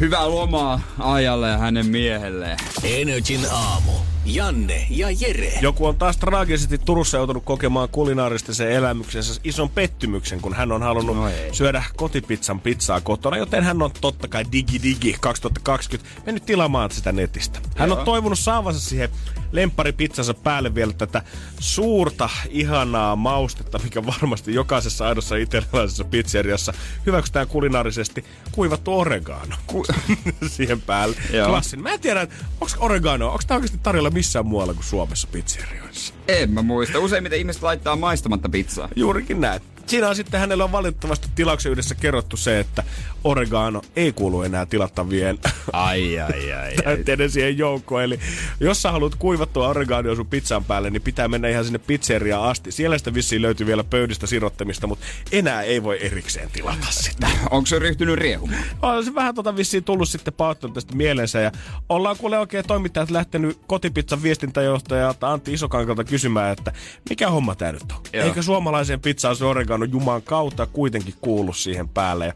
[0.00, 2.58] Hyvää lomaa Ajalle ja hänen miehelleen.
[2.82, 3.92] Energin aamu.
[4.24, 5.52] Janne ja Jere.
[5.60, 10.82] Joku on taas traagisesti Turussa joutunut kokemaan kulinaarista sen elämyksensä ison pettymyksen, kun hän on
[10.82, 11.54] halunnut No no ei.
[11.54, 17.12] syödä kotipizzan pizzaa kotona, joten hän on totta kai digi digi 2020 mennyt tilaamaan sitä
[17.12, 17.60] netistä.
[17.76, 17.98] Hän Joo.
[17.98, 19.08] on toivonut saavansa siihen
[19.52, 21.22] lempparipizzansa päälle vielä tätä
[21.60, 26.72] suurta, ihanaa maustetta, mikä varmasti jokaisessa aidossa italialaisessa pizzeriassa
[27.06, 29.84] hyväksytään kulinaarisesti kuivattu oregano Ku-
[30.56, 31.16] siihen päälle.
[31.32, 31.48] Joo.
[31.48, 31.82] Klassin.
[31.82, 32.20] Mä en tiedä,
[32.60, 36.14] onko oregano, onko tämä oikeasti tarjolla missään muualla kuin Suomessa pizzerioissa?
[36.28, 36.98] En mä muista.
[36.98, 38.88] Useimmiten ihmiset laittaa maistamatta pizzaa.
[38.96, 39.60] Juurikin näin.
[39.90, 42.82] Siinä on sitten hänellä on valitettavasti tilauksen yhdessä kerrottu se, että
[43.24, 45.38] oregano ei kuulu enää tilattavien
[45.72, 46.74] Ai, ai, ai.
[46.84, 48.02] täytteiden siihen joukkoon.
[48.02, 48.20] Eli
[48.60, 52.72] jos sä haluat kuivattua oreganoa sun pizzan päälle, niin pitää mennä ihan sinne pizzeriaan asti.
[52.72, 57.28] Siellä sitä vissiin löytyy vielä pöydistä sirottamista, mutta enää ei voi erikseen tilata sitä.
[57.50, 58.62] Onko se ryhtynyt riehumaan?
[58.82, 61.52] On se vähän tota vissiin tullut sitten pahoittanut tästä mielensä ja
[61.88, 66.72] ollaan kuule oikein toimittajat lähtenyt kotipizzan viestintäjohtajalta Antti Isokankalta kysymään, että
[67.10, 68.00] mikä homma tää nyt on?
[68.12, 68.24] Joo.
[68.24, 72.26] Eikö suomalaiseen pizzaan se oregano juman kautta kuitenkin kuulu siihen päälle?
[72.26, 72.32] Ja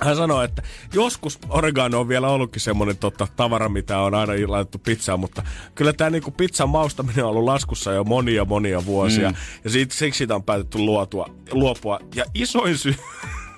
[0.00, 0.62] hän sanoi, että
[0.92, 5.42] joskus oregano on vielä ollutkin semmoinen tota, tavara, mitä on aina laitettu pizzaan, mutta
[5.74, 9.30] kyllä tämä niinku pizzan maustaminen on ollut laskussa jo monia monia vuosia.
[9.30, 9.36] Mm.
[9.64, 12.00] Ja siitä, siksi siitä on päätetty luotua, luopua.
[12.14, 12.94] Ja isoin syy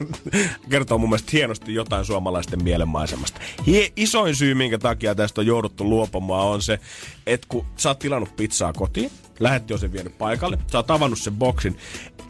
[0.70, 3.40] kertoo mun mielestä hienosti jotain suomalaisten mielenmaisemasta.
[3.66, 6.80] Hie, isoin syy, minkä takia tästä on jouduttu luopumaan, on se,
[7.26, 9.10] että kun sä oot tilannut pizzaa kotiin,
[9.40, 11.76] lähetti jo sen vienyt paikalle, sä oot avannut sen boksin.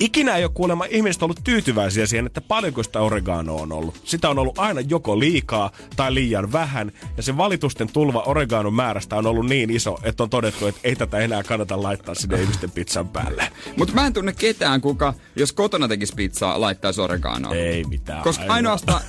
[0.01, 4.01] Ikinä ei ole kuulemma ihmiset ollut tyytyväisiä siihen, että paljonko sitä oreganoa on ollut.
[4.05, 9.17] Sitä on ollut aina joko liikaa tai liian vähän, ja se valitusten tulva oreganon määrästä
[9.17, 12.71] on ollut niin iso, että on todettu, että ei tätä enää kannata laittaa sinne ihmisten
[12.71, 13.53] pizzan päälle.
[13.77, 17.55] Mutta mä en tunne ketään, kuka, jos kotona tekisi pizzaa, laittaisi oreganoa.
[17.55, 18.23] Ei mitään.
[18.23, 19.01] Koska ainoastaan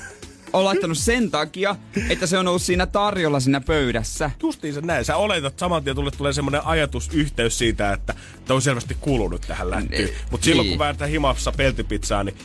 [0.53, 1.75] on laittanut sen takia,
[2.09, 4.31] että se on ollut siinä tarjolla siinä pöydässä.
[4.43, 5.05] Justiin se näin.
[5.05, 8.13] Sä oletat saman tien tulee, tulee semmoinen ajatusyhteys siitä, että
[8.45, 10.05] tämä on selvästi kulunut tähän lättyyn.
[10.05, 10.15] Niin.
[10.31, 10.77] Mutta silloin Niin.
[10.77, 12.37] kun vääntää himassa peltipizzaa, niin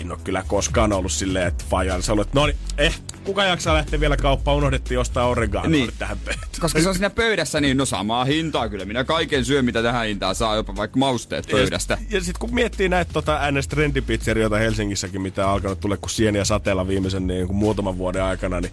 [0.00, 3.74] en ole kyllä koskaan ollut silleen, että fajan sä olet, no niin, eh, kuka jaksaa
[3.74, 5.90] lähteä vielä kauppaan, unohdettiin ostaa oreganoa Niin.
[5.98, 6.48] tähän pöytään.
[6.60, 8.84] Koska se on siinä pöydässä, niin no samaa hintaa kyllä.
[8.84, 11.98] Minä kaiken syön, mitä tähän hintaan saa, jopa vaikka mausteet pöydästä.
[12.00, 16.44] Ja, ja sitten kun miettii näitä tota, NS-trendipizzeria Helsingissäkin, mitä on alkanut tulla kuin sieniä
[16.44, 18.72] sateella viimeisen niin kuin muutaman vuoden aikana, niin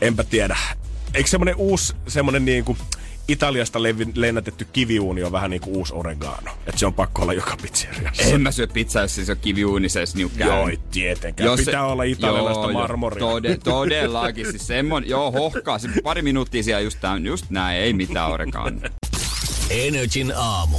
[0.00, 0.56] enpä tiedä.
[1.14, 2.78] Eikö semmoinen uusi, semmoinen niin kuin
[3.28, 6.50] Italiasta levi- lennätetty kiviuuni on vähän niin kuin uusi oregano.
[6.66, 8.22] Että se on pakko olla joka pizzeriassa.
[8.22, 10.46] En mä syö pizzaa, jos siis on kiviuuni, se niukkää.
[10.46, 11.46] Joo, ei tietenkään.
[11.46, 13.18] Jos se- Pitää olla italialaista Joo, joo, marmoria.
[13.18, 14.50] Tode, todellakin.
[14.50, 15.78] Siis semmonen, joo, hohkaa.
[15.78, 18.80] Se pari minuuttia siellä just, tämän, just näin, ei mitään orekaan.
[19.70, 20.78] Energin aamu.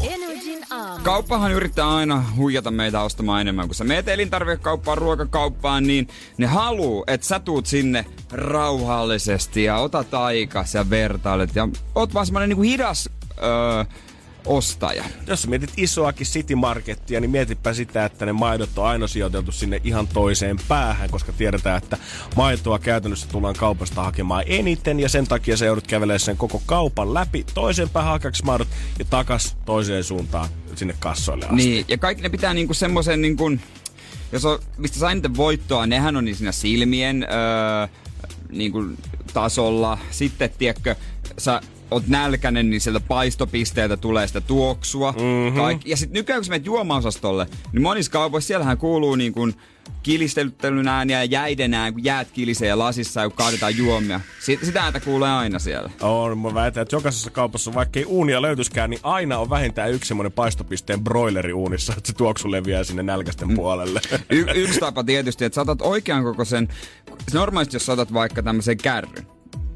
[0.58, 1.04] Energin aamu.
[1.04, 3.68] Kauppahan yrittää aina huijata meitä ostamaan enemmän.
[3.68, 10.14] Kun sä meet elintarvikekauppaan, ruokakauppaan, niin ne haluu, että sä tuut sinne rauhallisesti ja otat
[10.14, 11.56] aikas ja vertailet.
[11.56, 13.10] Ja oot vaan semmonen niinku hidas
[13.44, 13.86] öö,
[14.48, 15.04] ostaja.
[15.28, 19.82] Jos mietit isoakin City Markettia, niin mietipä sitä, että ne maidot on aina sijoiteltu sinne
[19.84, 21.98] ihan toiseen päähän, koska tiedetään, että
[22.36, 27.14] maitoa käytännössä tullaan kaupasta hakemaan eniten, ja sen takia se joudut kävelemään sen koko kaupan
[27.14, 28.68] läpi toiseen päähän hakaksi maidot
[29.00, 31.56] ja takas toiseen suuntaan sinne kassoille asti.
[31.56, 33.52] Niin, ja kaikki ne pitää niinku semmoisen niinku,
[34.32, 37.88] jos on, mistä saa eniten voittoa, nehän on niin siinä silmien öö,
[38.52, 38.86] niinku
[39.34, 39.98] tasolla.
[40.12, 40.96] Sitten, tiedätkö,
[41.38, 41.62] sä
[41.92, 45.12] oot nälkänen, niin sieltä paistopisteeltä tulee sitä tuoksua.
[45.12, 45.60] Mm-hmm.
[45.60, 49.54] Kaik- ja sitten nykyään, kun sä menet juomaosastolle, niin monissa kaupoissa siellähän kuuluu niin kuin
[50.04, 54.20] kilistelyttelyn ääniä ja jäiden ääniä, kun jäät kilisee lasissa ja kun kaadetaan juomia.
[54.40, 55.90] Sit, sitä ääntä kuulee aina siellä.
[56.02, 60.08] On, mä väitän, että jokaisessa kaupassa, vaikka ei uunia löytyskään, niin aina on vähintään yksi
[60.08, 64.02] semmoinen paistopisteen broileri uunissa, että se tuoksu leviää sinne nälkästen puolelle.
[64.30, 66.68] Y- yksi tapa tietysti, että saatat oikean kokoisen,
[67.34, 69.28] normaalisti jos saatat vaikka tämmöisen kärryn,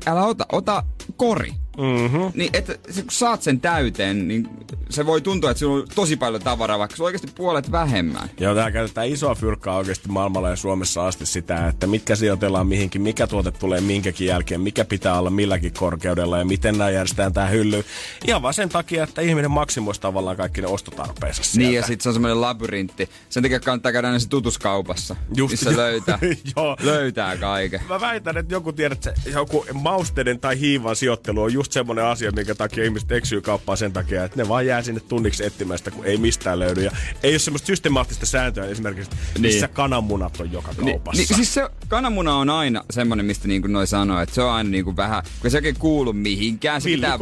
[0.05, 0.83] älä ota, ota
[1.17, 1.53] kori.
[1.77, 2.31] Mm-hmm.
[2.35, 4.49] Niin, että se, kun saat sen täyteen, niin
[4.89, 8.29] se voi tuntua, että sinulla on tosi paljon tavaraa, vaikka se on oikeasti puolet vähemmän.
[8.39, 13.01] Joo, tää käytetään isoa fyrkkaa oikeasti maailmalla ja Suomessa asti sitä, että mitkä sijoitellaan mihinkin,
[13.01, 17.47] mikä tuote tulee minkäkin jälkeen, mikä pitää olla milläkin korkeudella ja miten nämä järjestetään tää
[17.47, 17.83] hylly.
[18.27, 21.67] Ihan vaan sen takia, että ihminen maksimoisi tavallaan kaikki ne ostotarpeensa sieltä.
[21.67, 23.09] Niin, ja sitten se on semmoinen labyrintti.
[23.29, 25.77] Sen takia kannattaa käydä näissä tutuskaupassa, Just missä joo.
[25.77, 26.19] löytää,
[26.55, 26.77] Joo.
[26.83, 27.81] löytää kaiken.
[27.89, 32.31] Mä väitän, että joku tiedät, että joku mausteiden tai hiivan sijoittelu on just semmoinen asia,
[32.31, 35.91] minkä takia ihmiset eksyy kauppaan sen takia, että ne vaan jää sinne tunniksi etsimään sitä,
[35.91, 36.83] kun ei mistään löydy.
[36.83, 36.91] Ja
[37.23, 39.75] ei ole semmoista systemaattista sääntöä esimerkiksi, missä Niin.
[39.75, 41.21] kananmunat on joka Ni, kaupassa.
[41.21, 44.69] niin, siis se kananmuna on aina semmonen, mistä niinku noi sanoo, että se on aina
[44.69, 46.81] niinku vähän, kun se ei kuulu mihinkään.
[46.81, 47.17] Se pitää,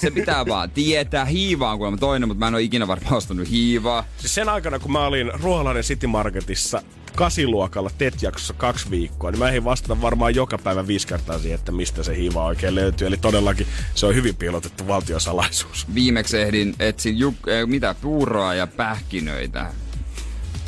[0.00, 1.24] se pitää vaan tietää.
[1.24, 4.04] Hiiva on kuulemma toinen, mutta mä en ole ikinä varmaan ostanut hiivaa.
[4.16, 9.48] Siis sen aikana, kun mä olin Ruoholahden City Marketissa kasiluokalla TET-jaksossa kaksi viikkoa, niin mä
[9.48, 13.06] ehdin vastata varmaan joka päivä viisi kertaa siihen, että mistä se hiiva oikein löytyy.
[13.06, 15.86] Eli todellakin se on hyvin piilotettu valtiosalaisuus.
[15.94, 19.72] Viimeksi ehdin etsin juk, äh, mitä, puuroa ja pähkinöitä.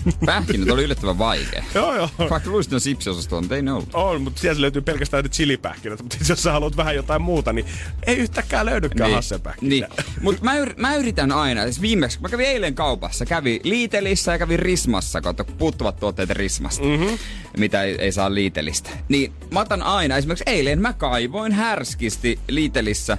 [0.27, 1.65] Pähkinöt oli yllättävän vaikea.
[1.75, 2.09] Joo, joo.
[2.31, 3.89] Vaikka luulisin, että sipsiosastolla, mutta ei ne ollut.
[3.93, 6.03] On, mutta siellä löytyy pelkästään nyt chilipähkinät.
[6.03, 7.67] Mutta jos sä haluat vähän jotain muuta, niin
[8.07, 9.15] ei yhtäkään löydykään niin.
[9.15, 9.69] hasselpähkinää.
[9.69, 9.87] Niin.
[10.21, 14.39] Mutta mä, yr- mä, yritän aina, siis viimeksi, mä kävin eilen kaupassa, kävin Liitelissä ja
[14.39, 17.19] kävin Rismassa, kato, kun puuttuvat tuotteet Rismasta, mm-hmm.
[17.57, 18.91] mitä ei, ei saa Liitelistä.
[19.09, 23.19] Niin mä otan aina, esimerkiksi eilen mä kaivoin härskisti Liitelissä,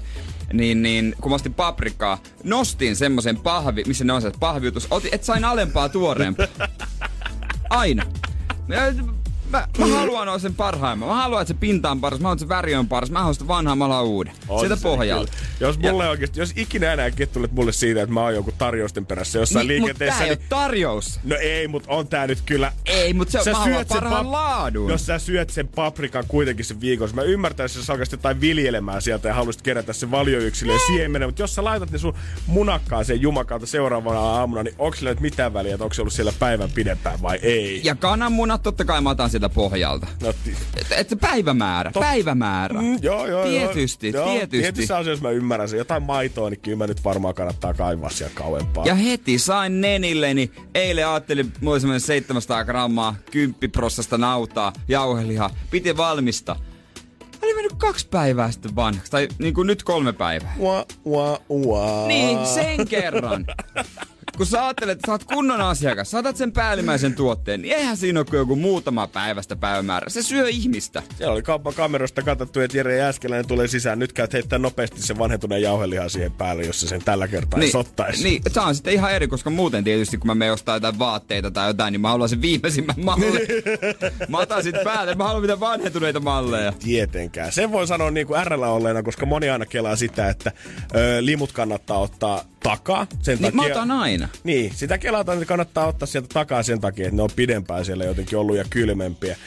[0.54, 5.16] niin, niin kun mä ostin paprikaa, nostin semmoisen pahvi, missä ne on se pahviutus, otin,
[5.16, 6.48] et sain alempaa tuoreempaa.
[7.70, 8.04] Aina.
[9.54, 11.10] Ja, Mä, mä haluan olla sen parhaimman.
[11.10, 12.20] Mä haluan, että se pinta on paras.
[12.20, 13.12] Mä haluan, että se väri on paras.
[13.12, 14.34] Mä haluan sitä vanhaa, mä haluan uuden.
[14.48, 15.32] On Sieltä pohjalta.
[15.32, 15.48] kyllä.
[15.60, 19.40] Jos mulle oikeasti, jos ikinä enää kettulet mulle siitä, että mä oon joku tarjousten perässä
[19.40, 20.46] jossain Niin, mut liikenteessä, tää ei niin...
[20.50, 21.20] tarjous.
[21.24, 22.72] No ei, mutta on tää nyt kyllä...
[22.86, 24.90] Ei, mut se on- syöt sen parhaan laadun.
[24.92, 29.02] Jos sä syöt sen paprikan kuitenkin sen viikossa, mä ymmärtäisin, jos sä alkaisit jotain viljelemään
[29.02, 32.14] sieltä ja haluaisit kerätä sen valioyksilön siemenen, mutta jos sä laitat ne sun
[32.48, 36.34] munakkaaseen jumakalta seuraavana aamuna, niin onko sillä nyt mitään väliä, että onko se ollut siellä
[36.40, 37.82] päivän pidempään vai ei?
[37.84, 40.08] Ja kananmunat, totta kai mä otan sieltä pohjalta.
[40.22, 40.30] No,
[40.78, 42.82] Että et päivämäärä, Tot- päivämäärä.
[42.82, 44.26] Mm, joo, joo, Tietysti, joo.
[44.26, 44.62] tietysti.
[44.62, 45.78] Tietyissä asioissa mä ymmärrän sen.
[45.78, 48.86] Jotain maitoa, niin kyllä mä nyt varmaan kannattaa kaivaa siellä kauempaa.
[48.86, 50.52] Ja heti sain nenilleni.
[50.76, 55.50] Eilen ajattelin, mulla oli semmonen 700 grammaa, 10 prossasta nautaa, jauhelihaa.
[55.72, 56.56] Piti valmista.
[57.44, 59.12] Oli mennyt kaksi päivää sitten vanhaksi.
[59.12, 60.54] Tai niin kuin nyt kolme päivää.
[60.60, 62.08] Ua, ua, ua.
[62.08, 63.46] Niin, sen kerran.
[64.38, 68.20] Kun sä ajattelet, että sä oot kunnon asiakas, saatat sen päällimmäisen tuotteen, niin eihän siinä
[68.20, 70.10] ole kuin joku muutama päivästä päivämäärä.
[70.10, 71.04] Se syö ihmistä.
[71.18, 74.00] Siellä oli kaupan kamerasta katsottu, että Jere Jääskeläinen tulee sisään.
[74.00, 77.72] Nyt käyt heittää nopeasti sen vanhentuneen jauhelihan siihen päälle, jos se sen tällä kertaa niin,
[77.72, 78.24] sottaisi.
[78.24, 81.52] niin, se on sitten ihan eri, koska muuten tietysti kun mä menen ostaa jotain vaatteita
[81.52, 83.48] tai jotain, niin mä haluan sen viimeisimmän mallin.
[84.30, 86.72] mä otan sit päälle, mä haluan mitä vanhentuneita malleja.
[86.72, 87.52] Tietenkään.
[87.52, 90.52] Sen voi sanoa niin kuin RL olleena, koska moni aina kelaa sitä, että
[90.96, 93.08] ö, limut kannattaa ottaa takaa.
[93.22, 94.23] Sen Niin mä takia, otan aina.
[94.44, 98.04] Niin, sitä kelataan, että kannattaa ottaa sieltä takaa sen takia, että ne on pidempään siellä
[98.04, 99.38] jotenkin ollut ja kylmempiä.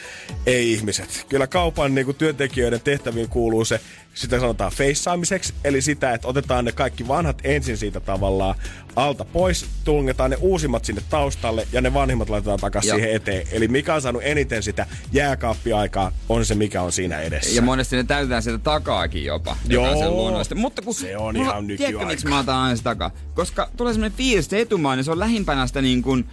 [0.45, 1.25] Ei ihmiset.
[1.29, 3.79] Kyllä kaupan niin kuin työntekijöiden tehtäviin kuuluu se,
[4.17, 8.55] sitä sanotaan feissaamiseksi, eli sitä, että otetaan ne kaikki vanhat ensin siitä tavallaan
[8.95, 13.47] alta pois, tungetaan ne uusimmat sinne taustalle ja ne vanhimmat laitetaan takaisin siihen eteen.
[13.51, 17.55] Eli mikä on saanut eniten sitä jääkaappiaikaa, on se mikä on siinä edessä.
[17.55, 19.57] Ja monesti ne täytetään sieltä takaakin jopa.
[19.67, 20.43] Joo.
[20.43, 20.57] sen.
[20.57, 22.07] Mutta kun Se on mulla- ihan Tiedätkö, nykyaikaa.
[22.11, 23.11] miksi mä otan aina sitä takaa?
[23.33, 26.27] Koska tulee semmoinen fiilis, että etumaa, niin se on lähimpänä sitä niin kuin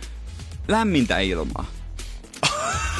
[0.68, 1.66] lämmintä ilmaa.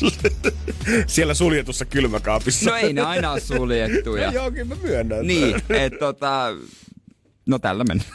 [1.06, 2.70] Siellä suljetussa kylmäkaapissa.
[2.70, 4.32] No ei ne aina ole suljettuja.
[4.32, 5.26] Joo, kyllä mä myönnän.
[5.26, 6.48] Niin, että tota...
[7.46, 8.10] No tällä mennään.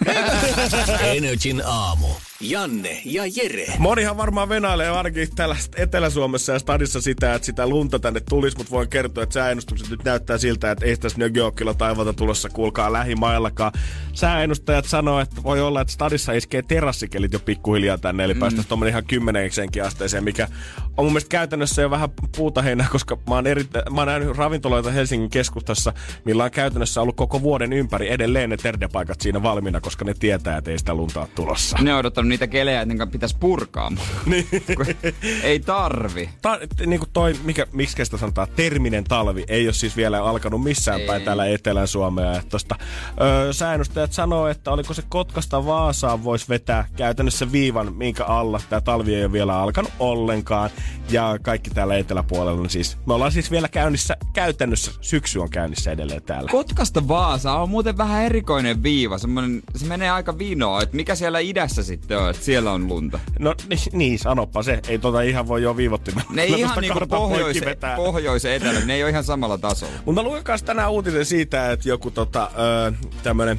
[1.16, 2.08] Energin aamu.
[2.42, 3.74] Janne ja Jere.
[3.78, 8.72] Monihan varmaan venailee ainakin täällä Etelä-Suomessa ja stadissa sitä, että sitä lunta tänne tulisi, mutta
[8.72, 13.72] voin kertoa, että sääennustukset nyt näyttää siltä, että ei tässä Nögeokilla taivalta tulossa, kuulkaa lähimaillakaan.
[14.14, 18.40] Sääennustajat sanoo, että voi olla, että stadissa iskee terassikelit jo pikkuhiljaa tänne, eli mm.
[18.40, 20.48] päästäisiin tuommoinen ihan kymmenenkin asteeseen, mikä
[20.98, 24.38] on mun mielestä käytännössä jo vähän puuta heinää, koska mä oon, eri, mä oon nähnyt
[24.38, 25.94] ravintoloita Helsingin keskustassa,
[26.26, 30.58] millä on käytännössä ollut koko vuoden ympäri edelleen ne terdepaikat siinä valmiina, koska ne tietää,
[30.58, 31.78] että ei sitä lunta ole tulossa.
[31.82, 31.94] Ne
[32.28, 33.92] on niitä kelejä, ne pitäisi purkaa.
[34.26, 34.48] Niin.
[35.44, 36.30] Ei tarvi.
[36.42, 40.64] Ta, niin kuin toi, mikä, miksi sitä sanotaan, terminen talvi, ei ole siis vielä alkanut
[40.64, 41.08] missään Ei.
[41.08, 42.42] päin täällä Etelän Suomea.
[42.50, 42.76] Tosta,
[43.22, 48.82] ö, säännöstäjät sanoo, että oliko se Kotkasta Vaasaan voisi vetää käytännössä viivan, minkä alla tämä
[48.82, 50.70] talvi ei ole vielä alkanut ollenkaan.
[51.10, 55.92] Ja kaikki täällä eteläpuolella, niin siis me ollaan siis vielä käynnissä, käytännössä syksy on käynnissä
[55.92, 56.52] edelleen täällä.
[56.52, 59.18] Kotkasta Vaasa on muuten vähän erikoinen viiva.
[59.18, 63.20] Semmonen, se menee aika vinoa, että mikä siellä idässä sitten on, että siellä on lunta.
[63.40, 64.80] No niin, niin sanoppa se.
[64.88, 66.30] Ei tota ihan voi jo viivottimella.
[66.34, 67.62] Ne ei ihan niinku pohjois,
[67.96, 69.94] pohjois etelä, ne ei ole ihan samalla tasolla.
[70.06, 72.52] Mutta mä luin tänään uutisen siitä, että joku tota,
[72.88, 72.94] ö,
[73.24, 73.58] tämmönen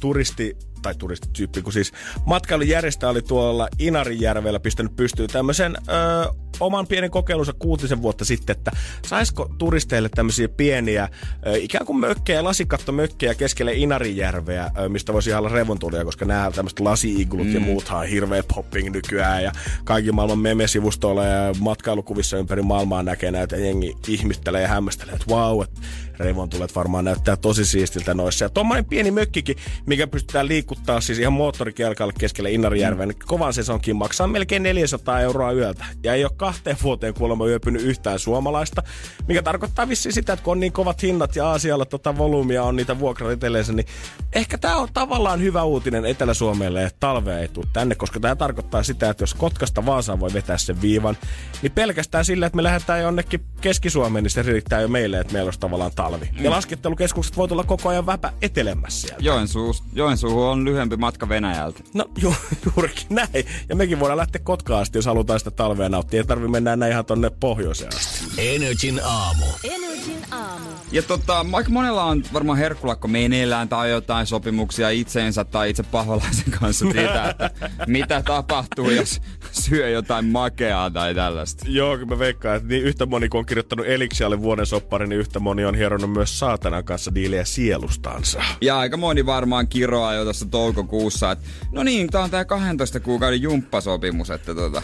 [0.00, 1.92] turisti tai turistityyppi, kun siis
[2.26, 8.70] matkailujärjestäjä oli tuolla Inarijärvellä pistänyt pystyyn tämmöisen ö, oman pienen kokeilunsa kuutisen vuotta sitten, että
[9.06, 11.08] saisiko turisteille tämmöisiä pieniä
[11.46, 16.80] ö, ikään kuin mökkejä, lasikattomökkejä keskelle Inarijärveä, ö, mistä voisi olla revontulia, koska nämä tämmöiset
[16.80, 17.54] lasi-iglut mm.
[17.54, 19.52] ja muuthan on hirveä popping nykyään ja
[19.84, 25.62] kaikki maailman meme-sivustoilla ja matkailukuvissa ympäri maailmaa näkee näitä jengi ihmistelee ja hämmästelee, että wow,
[25.62, 25.80] että
[26.18, 28.44] revontulet varmaan näyttää tosi siistiltä noissa.
[28.44, 29.56] Ja tuommoinen pieni mökkikin,
[29.86, 35.52] mikä pystytään liikuttaa siis ihan moottorikelkalle keskelle Inarijärveä, niin kovan sesonkin maksaa melkein 400 euroa
[35.52, 35.84] yöltä.
[36.04, 38.82] Ja ei ole kahteen vuoteen kuulemma yöpynyt yhtään suomalaista,
[39.28, 42.76] mikä tarkoittaa vissiin sitä, että kun on niin kovat hinnat ja Aasialla tota volyymia on
[42.76, 43.86] niitä vuokrariteleensä, niin
[44.32, 48.82] ehkä tämä on tavallaan hyvä uutinen Etelä-Suomelle, että talvea ei tule tänne, koska tämä tarkoittaa
[48.82, 51.16] sitä, että jos Kotkasta Vaasaan voi vetää sen viivan,
[51.62, 55.46] niin pelkästään sillä, että me lähdetään jonnekin Keski-Suomeen, niin se riittää jo meille, että meillä
[55.46, 56.30] olisi tavallaan talvi.
[56.40, 59.24] Ja laskettelukeskukset voi tulla koko ajan väpä etelemmässä sieltä.
[59.24, 61.80] Joensuu, Joensuuhun on lyhyempi matka Venäjältä.
[61.94, 62.34] No ju,
[62.66, 63.46] juurikin näin.
[63.68, 66.20] Ja mekin voidaan lähteä Kotkaan asti, jos halutaan sitä talvea nauttia.
[66.20, 68.24] Ei tarvi mennä enää ihan tonne pohjoiseen asti.
[68.38, 69.44] Energin aamu.
[69.64, 70.68] Energin aamu.
[70.92, 76.50] Ja tota, aika monella on varmaan herkkulakko meneillään tai jotain sopimuksia itseensä tai itse pahvalaisen
[76.60, 77.50] kanssa siitä, että
[77.86, 79.20] mitä tapahtuu, jos
[79.52, 81.64] syö jotain makeaa tai tällaista.
[81.68, 85.20] Joo, kyllä mä veikkaan, että niin yhtä moni kun on kirjoittanut Elixialle vuoden soppari, niin
[85.20, 88.42] yhtä moni on hieronut myös saatanan kanssa diilejä sielustansa.
[88.60, 93.00] Ja aika moni varmaan kiroaa jo tuossa toukokuussa, että no niin, tää on tää 12
[93.00, 94.82] kuukauden jumppasopimus, että tota,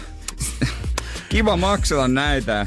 [1.28, 2.66] kiva maksella näitä.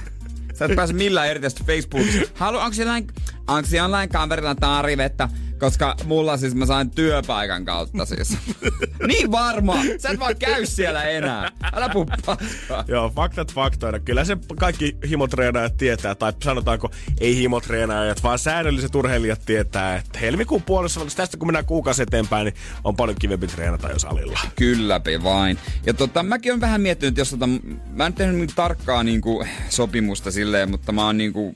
[0.53, 2.21] Sä et pääse millään erityisesti Facebookissa.
[2.35, 3.07] Halu, onko jollain,
[3.47, 5.29] onko jollain kaverilla tarvetta
[5.61, 8.37] Koska mulla siis mä sain työpaikan kautta siis.
[9.07, 9.75] niin varma!
[9.97, 11.51] Sä et vaan käy siellä enää.
[11.73, 12.83] Älä puhu paskaa.
[12.87, 13.99] Joo, faktat faktoina.
[13.99, 20.63] Kyllä se kaikki himotreenaajat tietää, tai sanotaanko ei himotreenaajat, vaan säännölliset urheilijat tietää, että helmikuun
[20.63, 24.39] puolessa tästä kun mennään kuukausi eteenpäin, niin on paljon kivempi treenata jo salilla.
[24.55, 25.57] Kylläpi vain.
[25.85, 27.49] Ja tota, mäkin on vähän miettinyt, jos tota,
[27.93, 31.55] mä en tehnyt niin tarkkaa niin kuin, sopimusta silleen, mutta mä oon niin kuin,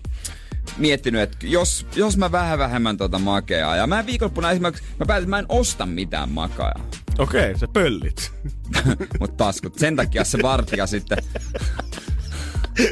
[0.78, 5.24] miettinyt, että jos, jos mä vähän vähemmän tota makeaa, ja mä viikonloppuna esimerkiksi, mä päätin,
[5.24, 6.86] että mä en osta mitään makeaa.
[7.18, 8.32] Okei, okay, se pöllit.
[9.20, 9.80] Mut taskut.
[9.80, 11.18] Sen takia se vartija sitten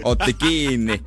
[0.03, 1.01] otti kiinni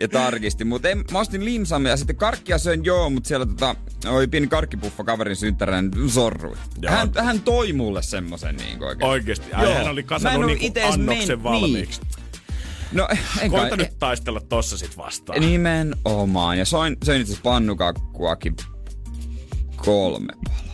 [0.00, 0.64] ja tarkisti.
[0.64, 3.76] Mutta mä ostin limsamme ja sitten karkkia söin joo, mutta siellä tota,
[4.06, 6.56] oli pieni karkkipuffa kaverin synttärän sorrui.
[6.88, 9.10] Hän, hän, toi mulle semmosen niin oikein.
[9.10, 9.46] Oikeesti?
[9.52, 11.42] Hän oli kasannut niinku annoksen men...
[11.42, 12.00] valmiiksi.
[12.00, 12.25] Niin.
[12.92, 13.08] No,
[13.40, 15.40] en Koita kai, nyt taistella tossa sit vastaan.
[15.40, 16.58] Nimenomaan.
[16.58, 18.56] Ja soin, söin itse pannukakkuakin
[19.76, 20.66] kolme palaa.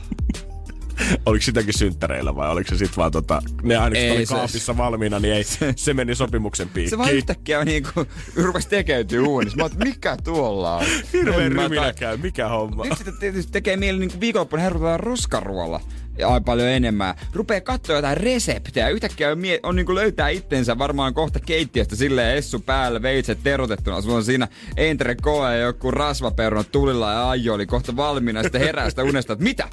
[1.27, 5.35] oliko sitäkin synttäreillä vai oliko se sitten vaan tota, ne ainakin oli kaapissa valmiina, niin
[5.35, 5.45] ei,
[5.77, 6.91] se meni sopimuksen piikkiin.
[6.91, 9.57] Se vaan yhtäkkiä niin kuin rupesi tekeytyy uunissa.
[9.57, 10.87] Mä oot, mikä tuolla on?
[11.13, 12.85] Hirveen ryminä käy, mikä homma?
[12.85, 15.81] Nyt sitä tietysti tekee mieli niin viikonloppuna herrotetaan roskaruolla
[16.19, 17.15] ja paljon enemmän.
[17.33, 18.89] Rupee katsoa jotain reseptejä.
[18.89, 24.01] Yhtäkkiä on, mie- on niin löytää itsensä varmaan kohta keittiöstä silleen essu päällä, veitset terotettuna.
[24.01, 28.43] Sulla on siinä Entre Koe ja joku rasvaperunat tulilla ja ajo oli kohta valmiina.
[28.43, 29.69] Sitten herää sitä unesta, että mitä?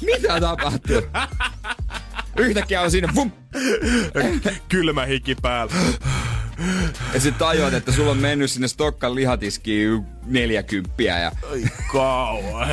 [0.00, 1.02] Mitä tapahtuu?
[2.36, 3.30] Yhtäkkiä on siinä, vum!
[4.68, 5.72] Kylmä hiki päällä.
[7.14, 11.18] Ja sitten tajuat, että sulla on mennyt sinne Stokkan lihatiskiin neljäkymppiä.
[11.18, 11.32] Ja...
[11.50, 12.68] Ai kauan.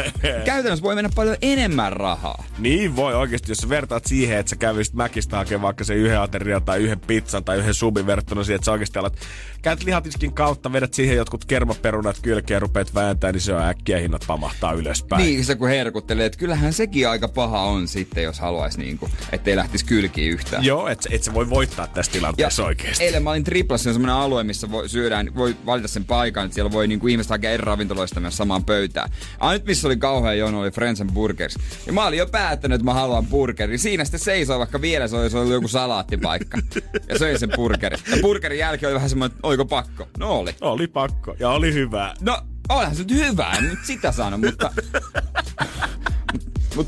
[0.45, 2.43] Käytännössä voi mennä paljon enemmän rahaa.
[2.57, 6.63] Niin voi oikeasti, jos vertaat siihen, että sä kävisit Mäkistä hakemaan vaikka se yhden aterian
[6.63, 9.17] tai yhden pizzan tai yhden subin verrattuna siihen, että sä oikeasti alat
[9.61, 13.99] käyt lihatiskin kautta, vedät siihen jotkut kermaperunat kylkeen ja rupeat vääntää, niin se on äkkiä
[13.99, 15.23] hinnat pamahtaa ylöspäin.
[15.23, 19.55] Niin, se kun herkuttelee, että kyllähän sekin aika paha on sitten, jos haluaisi niinku, ettei
[19.55, 20.65] lähtisi kylkiin yhtään.
[20.65, 23.03] Joo, et, et se voi voittaa tässä tilanteessa ja oikeasti.
[23.03, 26.55] Eilen mä olin Triplassa, on semmoinen alue, missä voi, syödään, voi valita sen paikan, että
[26.55, 29.09] siellä voi niinku ihmiset hakea eri ravintoloista myös samaan pöytään.
[29.51, 31.55] Nyt missä oli kauhean jono, oli Friends and Burgers.
[31.85, 33.79] Ja mä olin jo päättänyt, että mä haluan burgerin.
[33.79, 36.57] Siinä sitten seisoo, vaikka vielä se olisi ollut joku salaattipaikka.
[37.09, 37.99] Ja söi sen burgerin.
[38.11, 40.07] Ja burgerin jälkeen oli vähän semmoinen, että oiko pakko?
[40.17, 40.55] No oli.
[40.61, 41.35] Oli pakko.
[41.39, 42.13] Ja oli hyvä.
[42.21, 44.71] No, onhan se nyt hyvä, en nyt sitä sano, mutta
[46.79, 46.87] Mut,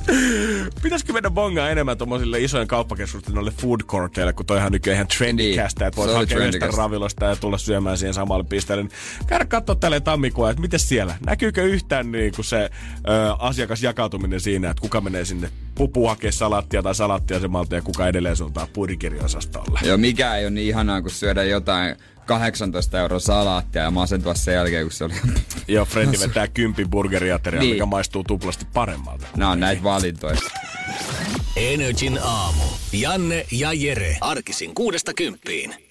[0.84, 5.88] pitäisikö mennä bongaa enemmän tuommoisille isojen kauppakeskusten noille food courteille, kun toihan nykyään ihan trendikästä,
[5.88, 8.84] että voit hakea yhdestä ravilosta ja tulla syömään siihen samalle pisteelle.
[8.84, 8.92] Niin
[9.28, 12.70] käydä katsoa tälle tammikuun, että miten siellä, näkyykö yhtään niin kuin se
[13.10, 18.08] ö, asiakasjakautuminen siinä, että kuka menee sinne pupu hakea salattia tai salattia semalta ja kuka
[18.08, 19.80] edelleen suuntaa purikirjoisastolle.
[19.84, 21.96] Joo, mikä ei ole niin ihanaa, kun syödä jotain
[22.40, 25.14] 18 euroa salaattia ja masentua sen jälkeen, kun se oli...
[25.68, 27.74] Joo, Freddy vetää kympi burgeriateria, niin.
[27.74, 29.28] mikä maistuu tuplasti paremmalta.
[29.36, 30.38] Nämä on näitä valintoja.
[31.56, 32.64] Energin aamu.
[32.94, 34.18] Janne ja Jere.
[34.22, 35.91] Arkisin kuudesta kymppiin.